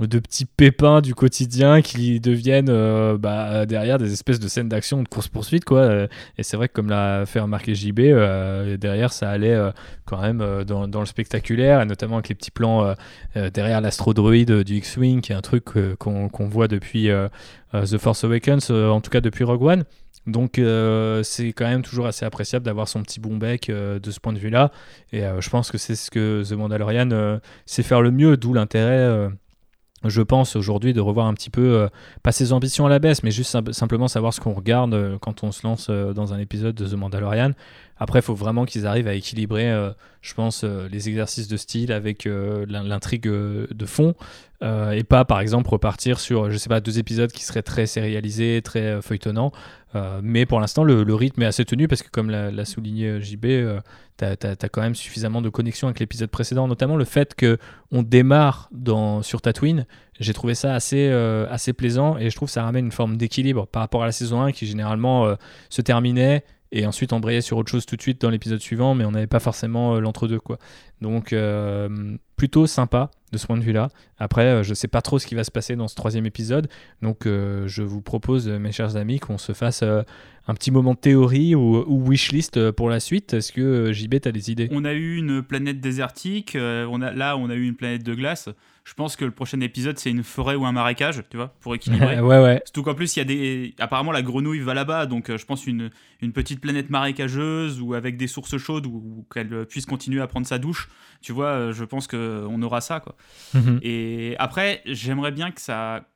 [0.00, 5.00] de petits pépins du quotidien qui deviennent euh, bah, derrière des espèces de scènes d'action
[5.00, 9.12] de course-poursuite quoi euh, et c'est vrai que comme l'a fait remarquer JB euh, derrière
[9.12, 9.56] ça allait
[10.04, 12.94] quand même dans, dans, le spectaculaire et notamment avec les petits plans
[13.52, 15.66] derrière l'astrodroïde du X-Wing qui est un truc
[15.98, 17.08] qu'on voit depuis
[17.72, 19.84] The Force Awakens en tout cas depuis Rogue One
[20.26, 20.60] donc
[21.22, 24.38] c'est quand même toujours assez appréciable d'avoir son petit bon bec de ce point de
[24.38, 24.72] vue-là.
[25.12, 29.30] Et je pense que c'est ce que The Mandalorian sait faire le mieux, d'où l'intérêt
[30.04, 31.88] je pense aujourd'hui de revoir un petit peu, euh,
[32.22, 35.44] pas ses ambitions à la baisse, mais juste simplement savoir ce qu'on regarde euh, quand
[35.44, 37.52] on se lance euh, dans un épisode de The Mandalorian.
[37.96, 39.72] Après, il faut vraiment qu'ils arrivent à équilibrer,
[40.20, 44.16] je pense, les exercices de style avec l'intrigue de fond,
[44.62, 48.62] et pas, par exemple, repartir sur, je sais pas, deux épisodes qui seraient très sérialisés,
[48.64, 49.52] très feuilletonnants.
[50.22, 53.46] Mais pour l'instant, le, rythme est assez tenu parce que, comme l'a souligné JB,
[54.16, 57.58] tu as, quand même suffisamment de connexion avec l'épisode précédent, notamment le fait que
[57.90, 58.70] on démarre
[59.22, 59.86] sur Tatooine.
[60.20, 63.16] J'ai trouvé ça assez, euh, assez plaisant et je trouve que ça ramène une forme
[63.16, 65.34] d'équilibre par rapport à la saison 1 qui généralement euh,
[65.70, 66.44] se terminait
[66.76, 69.28] et ensuite embrayer sur autre chose tout de suite dans l'épisode suivant, mais on n'avait
[69.28, 70.58] pas forcément l'entre-deux, quoi.
[71.00, 71.34] Donc,
[72.36, 73.88] plutôt sympa de ce point de vue-là.
[74.18, 76.68] Après, je sais pas trop ce qui va se passer dans ce troisième épisode,
[77.00, 81.54] donc je vous propose, mes chers amis, qu'on se fasse un petit moment de théorie
[81.54, 83.34] ou, wishlist pour la suite.
[83.34, 84.68] Est-ce que JB, tu as des idées?
[84.72, 88.48] On a eu une planète désertique, là on a eu une planète de glace
[88.84, 91.74] je pense que le prochain épisode, c'est une forêt ou un marécage, tu vois, pour
[91.74, 92.20] équilibrer.
[92.20, 92.62] ouais, ouais.
[92.66, 93.74] Surtout qu'en plus, il y a des.
[93.78, 97.94] Apparemment, la grenouille va là-bas, donc euh, je pense une, une petite planète marécageuse ou
[97.94, 100.90] avec des sources chaudes ou, qu'elle puisse continuer à prendre sa douche.
[101.22, 103.16] Tu vois, euh, je pense qu'on aura ça, quoi.
[103.54, 103.80] Mhm.
[103.82, 106.06] Et après, j'aimerais bien que ça.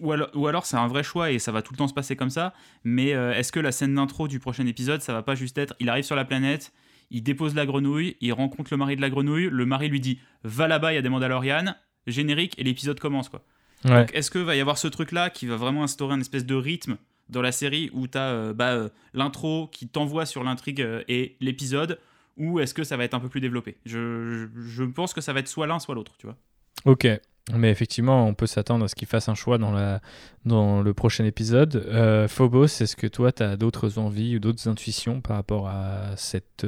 [0.00, 1.94] Ou alors, ou alors c'est un vrai choix et ça va tout le temps se
[1.94, 2.52] passer comme ça.
[2.84, 5.74] Mais euh, est-ce que la scène d'intro du prochain épisode, ça va pas juste être
[5.80, 6.72] il arrive sur la planète,
[7.10, 10.20] il dépose la grenouille, il rencontre le mari de la grenouille, le mari lui dit
[10.44, 11.74] va là-bas, il y a des Mandalorians,
[12.10, 13.42] générique et l'épisode commence quoi.
[13.84, 16.44] Donc est-ce que va y avoir ce truc là qui va vraiment instaurer un espèce
[16.44, 16.96] de rythme
[17.28, 21.02] dans la série où tu as euh, bah, euh, l'intro qui t'envoie sur l'intrigue euh,
[21.08, 21.98] et l'épisode
[22.36, 23.76] ou est-ce que ça va être un peu plus développé?
[23.84, 26.36] Je, je, pense que ça va être soit l'un soit l'autre, tu vois.
[26.84, 27.08] Ok,
[27.52, 30.00] mais effectivement, on peut s'attendre à ce qu'il fasse un choix dans, la,
[30.44, 31.84] dans le prochain épisode.
[32.28, 36.64] Phobos, est-ce que toi, tu as d'autres envies ou d'autres intuitions par rapport à cet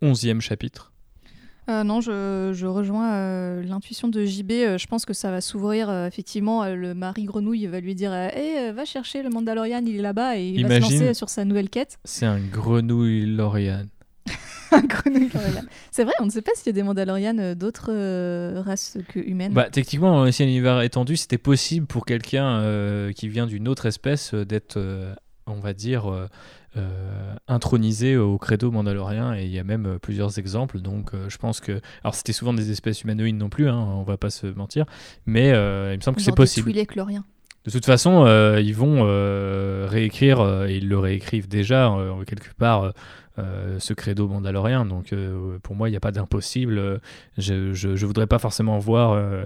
[0.00, 0.92] onzième chapitre?
[1.68, 4.52] Euh, non, je, rejoins euh, l'intuition de JB.
[4.52, 5.90] Euh, je pense que ça va s'ouvrir.
[6.06, 10.38] effectivement, le mari grenouille va lui dire hey, va chercher le Mandalorian, il est là-bas
[10.38, 11.98] et il va se lancer sur sa nouvelle quête.
[12.04, 13.86] C'est un grenouille Lorian.
[14.72, 15.64] un grenouille Lorian.
[15.90, 17.92] C'est vrai, on ne sait pas s'il y a des Mandalorians d'autres
[18.60, 19.52] races que humaines.
[19.52, 24.34] Bah, techniquement, si un univers étendu, c'était possible pour quelqu'un qui vient d'une autre espèce
[24.34, 24.78] d'être,
[25.46, 26.28] on va dire
[26.76, 31.28] euh, intronisé au credo mandalorien et il y a même euh, plusieurs exemples donc euh,
[31.28, 34.30] je pense que alors c'était souvent des espèces humanoïdes non plus hein, on va pas
[34.30, 34.84] se mentir
[35.26, 36.72] mais il me semble que c'est possible.
[36.72, 38.26] de toute façon
[38.58, 39.04] ils vont
[39.86, 41.96] réécrire et ils le réécrivent déjà
[42.26, 42.92] quelque part
[43.38, 44.84] euh, ce credo mandalorien.
[44.84, 47.00] Donc euh, pour moi, il n'y a pas d'impossible.
[47.36, 49.44] Je, je, voudrais pas forcément voir euh,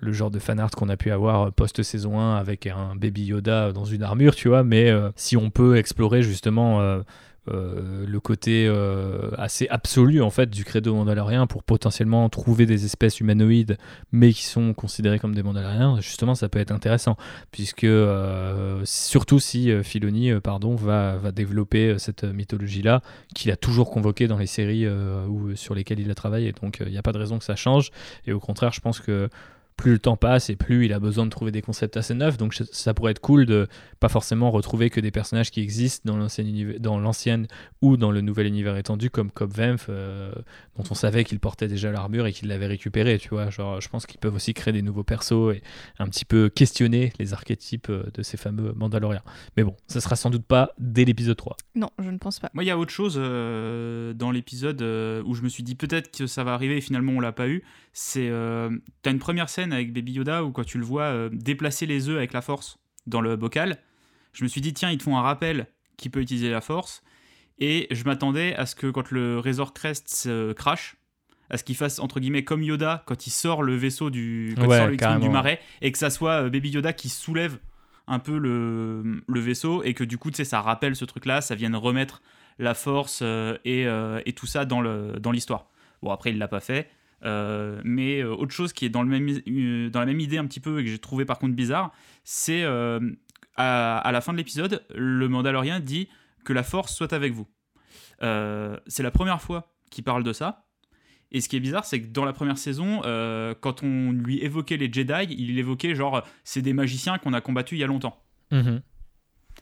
[0.00, 3.84] le genre de fanart qu'on a pu avoir post-saison 1 avec un baby Yoda dans
[3.84, 4.64] une armure, tu vois.
[4.64, 7.02] Mais si on peut explorer justement
[7.48, 12.86] euh, le côté euh, assez absolu en fait du credo mandalorien pour potentiellement trouver des
[12.86, 13.76] espèces humanoïdes
[14.12, 17.16] mais qui sont considérées comme des mandaloriens justement ça peut être intéressant.
[17.50, 23.02] Puisque euh, surtout si Filoni pardon va, va développer cette mythologie là
[23.34, 26.52] qu'il a toujours convoqué dans les séries ou sur lesquelles il a travaillé.
[26.52, 27.90] Donc il n'y a pas de raison que ça change.
[28.26, 29.28] Et au contraire je pense que
[29.76, 32.36] plus le temps passe et plus il a besoin de trouver des concepts assez neufs.
[32.36, 33.66] Donc ça pourrait être cool de
[33.98, 37.46] pas forcément retrouver que des personnages qui existent dans l'ancienne, dans l'ancienne
[37.82, 40.32] ou dans le nouvel univers étendu comme Cobb Vanth, euh,
[40.76, 43.18] dont on savait qu'il portait déjà l'armure et qu'il l'avait récupéré.
[43.18, 45.62] Tu vois, genre je pense qu'ils peuvent aussi créer des nouveaux persos et
[45.98, 49.22] un petit peu questionner les archétypes euh, de ces fameux Mandaloriens.
[49.56, 51.56] Mais bon, ça sera sans doute pas dès l'épisode 3.
[51.74, 52.50] Non, je ne pense pas.
[52.54, 56.16] Moi, il y a autre chose euh, dans l'épisode où je me suis dit peut-être
[56.16, 57.64] que ça va arriver et finalement on l'a pas eu.
[57.92, 61.28] C'est tu as une première scène avec Baby Yoda où quand tu le vois euh,
[61.32, 63.78] déplacer les œufs avec la force dans le bocal,
[64.32, 67.02] je me suis dit tiens, ils te font un rappel qui peut utiliser la force.
[67.58, 70.96] Et je m'attendais à ce que quand le Razor Crest se crash,
[71.50, 75.28] à ce qu'il fasse entre guillemets comme Yoda quand il sort le vaisseau du, du
[75.28, 77.58] marais et que ça soit euh, Baby Yoda qui soulève
[78.06, 81.26] un peu le, le vaisseau et que du coup tu sais ça rappelle ce truc
[81.26, 82.22] là ça vienne remettre
[82.58, 83.86] la force euh, et,
[84.26, 85.66] et, tout ça dans l'histoire
[86.00, 86.88] dans bon après il l'a pas fait
[87.24, 90.36] euh, mais euh, autre chose qui est dans, le même, euh, dans la même idée
[90.36, 94.38] un petit peu et que j'ai trouvé par contre bizarre, c'est à, la fin de
[94.38, 96.08] l'épisode, le Mandalorien dit
[96.44, 97.46] que la force soit avec vous.
[98.20, 100.66] c'est la première fois qu'il parle de ça.
[101.32, 103.00] Et ce qui est bizarre, c'est que dans la première saison,
[103.60, 107.78] quand on lui évoquait les Jedi, il évoquait genre c'est des magiciens qu'on a combattus
[107.78, 108.22] il y a longtemps.
[108.50, 108.82] Mhm.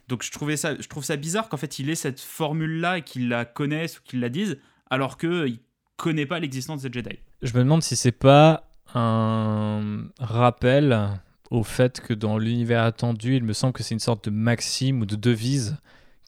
[0.08, 3.02] Donc je, trouvais ça, je trouve ça bizarre qu'en fait il ait cette formule-là et
[3.02, 4.58] qu'il la connaisse ou qu'il la dise,
[4.90, 5.58] alors qu'il
[5.96, 7.18] connaît pas l'existence des Jedi.
[7.42, 11.08] Je me demande si c'est pas un rappel
[11.50, 15.02] au fait que dans l'univers attendu, il me semble que c'est une sorte de maxime
[15.02, 15.76] ou de devise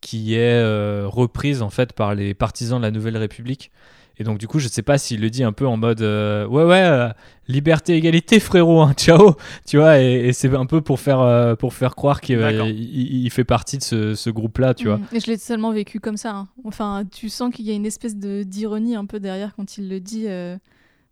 [0.00, 3.70] qui est euh, reprise en fait par les partisans de la Nouvelle République.
[4.18, 6.46] Et donc du coup, je sais pas s'il le dit un peu en mode euh,
[6.46, 7.08] ouais ouais euh,
[7.48, 9.36] liberté égalité frérot, hein, ciao,
[9.66, 10.00] tu vois.
[10.00, 14.14] Et, c'est un peu pour faire pour faire croire qu'il il, fait partie de ce,
[14.14, 14.98] ce groupe-là, tu vois.
[14.98, 15.06] Mm.
[15.12, 16.32] Et je l'ai seulement vécu comme ça.
[16.32, 16.48] Hein.
[16.64, 19.88] Enfin, tu sens qu'il y a une espèce de d'ironie un peu derrière quand il
[19.88, 20.26] le dit.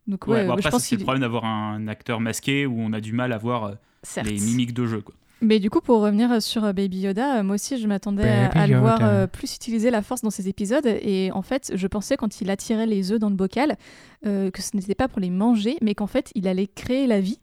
[0.07, 3.13] Donc ouais, je pense c'est le problème d'avoir un acteur masqué où on a du
[3.13, 5.01] mal à voir euh, les mimiques de jeu.
[5.01, 5.15] Quoi.
[5.41, 8.67] Mais du coup, pour revenir sur euh, Baby Yoda, euh, moi aussi, je m'attendais à,
[8.67, 10.87] le voir plus utiliser la force dans ces épisodes.
[10.87, 13.77] Et en fait, je pensais quand il attirait les œufs dans le bocal
[14.25, 17.39] que ce n'était pas pour les manger, mais qu'en fait, il allait créer la vie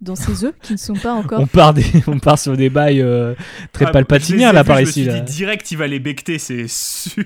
[0.00, 1.40] dans ses œufs qui ne sont pas encore.
[1.40, 3.34] on, part des, on part sur des bails euh,
[3.72, 5.00] très Ah, palpatiniens je là vus, par je me ici.
[5.02, 5.20] suis Là.
[5.20, 7.24] dit direct, il va les becter, c'est sûr.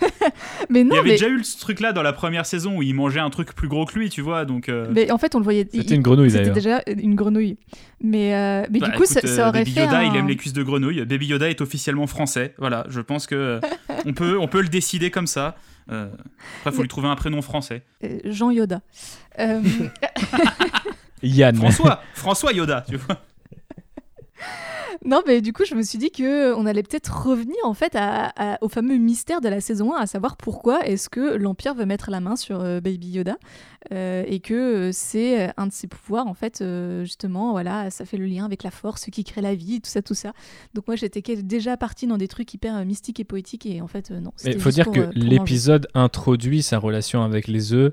[0.70, 2.82] mais il non, y avait mais, déjà eu ce truc-là dans la première saison où
[2.82, 4.44] il mangeait un truc plus gros que lui, tu vois.
[4.44, 5.68] Donc, euh, mais en fait, on le voyait.
[5.72, 7.58] il- C'était une grenouille C'était déjà une grenouille.
[8.00, 9.84] Mais, euh, mais bah, du coup, écoute, ça, euh, ça aurait Baby fait.
[9.84, 11.04] Yoda, un- il aime les cuisses de grenouille.
[11.04, 12.54] Baby Yoda est officiellement français.
[12.58, 13.60] Voilà, je pense que
[14.06, 15.56] on peut, on peut le décider comme ça.
[15.92, 16.08] Euh,
[16.60, 17.82] après, faut lui trouver un prénom français.
[18.02, 18.80] Euh, Jean Yoda.
[21.24, 21.56] Euh, Yann.
[21.56, 23.18] François, François Yoda, tu vois.
[25.04, 27.94] non, mais du coup, je me suis dit que on allait peut-être revenir en fait
[27.94, 31.74] à- à- au fameux mystère de la saison 1, à savoir pourquoi est-ce que l'Empire
[31.74, 33.36] veut mettre la main sur euh, Baby Yoda
[33.92, 37.90] euh, et que euh, c'est euh, un de ses pouvoirs en fait, euh, justement, voilà,
[37.90, 40.32] ça fait le lien avec la force qui crée la vie, tout ça, tout ça.
[40.74, 43.88] Donc moi, j'étais déjà partie dans des trucs hyper euh, mystiques et poétiques et en
[43.88, 44.32] fait, euh, non.
[44.44, 47.92] Mais c'était faut juste dire pour, que euh, l'épisode introduit sa relation avec les œufs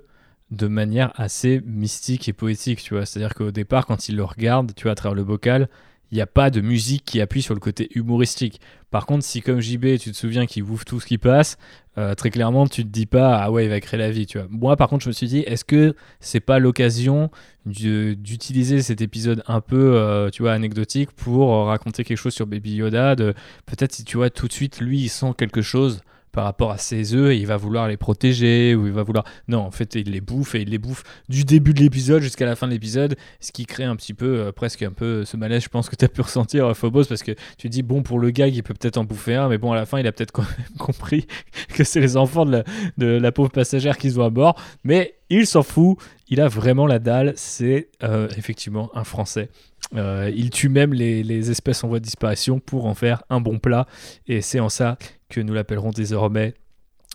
[0.51, 3.05] de manière assez mystique et poétique, tu vois.
[3.05, 5.69] C'est-à-dire qu'au départ, quand il le regarde, tu vois, à travers le bocal,
[6.11, 8.59] il n'y a pas de musique qui appuie sur le côté humoristique.
[8.89, 11.57] Par contre, si comme JB, tu te souviens qu'il bouffe tout ce qui passe,
[11.97, 14.37] euh, très clairement, tu te dis pas, ah ouais, il va créer la vie, tu
[14.37, 14.47] vois.
[14.49, 17.31] Moi, par contre, je me suis dit, est-ce que c'est pas l'occasion
[17.65, 22.33] du- d'utiliser cet épisode un peu, euh, tu vois, anecdotique pour euh, raconter quelque chose
[22.33, 23.33] sur Baby Yoda de
[23.65, 26.01] peut-être si tu vois tout de suite, lui, il sent quelque chose
[26.31, 29.59] par rapport à ses œufs il va vouloir les protéger ou il va vouloir non
[29.59, 32.55] en fait il les bouffe et il les bouffe du début de l'épisode jusqu'à la
[32.55, 35.63] fin de l'épisode ce qui crée un petit peu euh, presque un peu ce malaise
[35.63, 38.19] je pense que tu as pu ressentir euh, Phobos parce que tu dis bon pour
[38.19, 40.11] le gag il peut peut-être en bouffer un mais bon à la fin il a
[40.11, 41.27] peut-être quand même compris
[41.73, 42.63] que c'est les enfants de
[42.97, 45.97] la, pauvre passagère qui sont à bord mais il s'en fout
[46.31, 49.49] il a vraiment la dalle c'est euh, effectivement un français.
[49.95, 53.59] Euh, il tue même les espèces en voie de disparition pour en faire un bon
[53.59, 53.85] plat
[54.27, 54.97] et c'est en ça
[55.31, 56.53] que nous l'appellerons désormais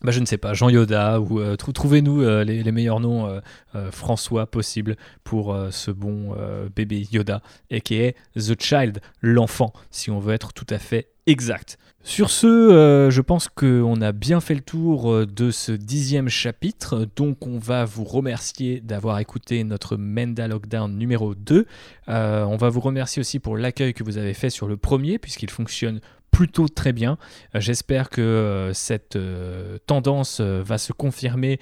[0.03, 3.41] bah, je ne sais pas, Jean Yoda, ou euh, trou- trouvez-nous euh, les, meilleurs noms
[3.75, 6.37] euh, François possibles pour ce bon
[6.75, 7.41] bébé Yoda,
[7.71, 11.79] et qui est The Child, l'enfant, si on veut être tout à fait exact.
[12.03, 17.47] Sur ce, je pense qu'on a bien fait le tour de ce dixième chapitre, donc
[17.47, 21.67] on va vous remercier d'avoir écouté notre Menda Lockdown numéro 2.
[22.09, 25.19] Euh, on va vous remercier aussi pour l'accueil que vous avez fait sur le premier,
[25.19, 26.01] puisqu'il fonctionne
[26.37, 27.16] plutôt très bien.
[27.55, 31.59] Euh, J'espère que euh, cette euh, tendance va se confirmer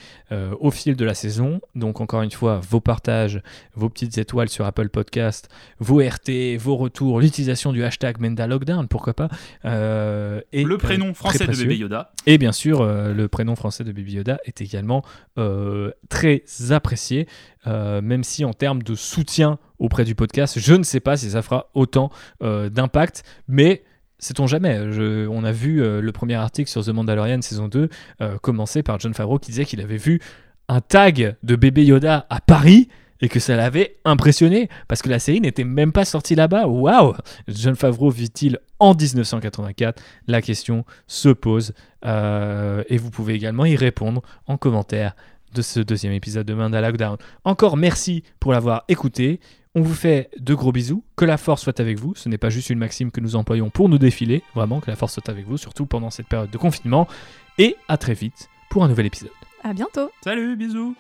[0.59, 1.61] au fil de la saison.
[1.77, 3.41] Donc encore une fois, vos partages,
[3.75, 5.49] vos petites étoiles sur Apple Podcast,
[5.79, 9.29] vos RT, vos retours, l'utilisation du hashtag Menda Lockdown, pourquoi pas.
[9.65, 12.13] euh, et, Le prénom français de bébé Yoda.
[12.27, 15.05] Et bien sûr, euh, le prénom français de Baby Yoda est également
[15.39, 17.29] euh, très apprécié,
[17.67, 21.43] même si en termes de soutien auprès du podcast, je ne sais pas si ça
[21.43, 22.11] fera autant
[22.41, 23.85] d'impact, mais
[24.25, 24.91] sait-on jamais.
[24.93, 27.89] Je- on a vu euh, le premier article sur The Mandalorian saison 2
[28.21, 30.21] euh, commencer par John Favreau qui disait qu'il avait vu
[30.69, 32.89] un tag de bébé Yoda à Paris
[33.21, 36.67] et que ça l'avait impressionné parce que la série n'était même pas sortie là-bas.
[36.67, 37.15] Waouh
[37.49, 41.73] John Favreau vit-il en 1984 La question se pose
[42.05, 45.15] euh, et vous pouvez également y répondre en commentaire
[45.55, 47.17] de ce deuxième épisode de Manda Lockdown.
[47.45, 49.39] Encore merci pour l'avoir écouté.
[49.77, 51.03] On vous fait de gros bisous.
[51.17, 52.15] Que la force soit avec vous.
[52.15, 54.43] Ce n'est pas juste une maxime que nous employons pour nous défiler.
[54.55, 57.09] Vraiment, que la force soit avec vous, surtout pendant cette période de confinement.
[57.59, 59.31] Et à très vite pour un nouvel épisode.
[59.63, 60.11] À bientôt.
[60.23, 60.95] Salut, bisous.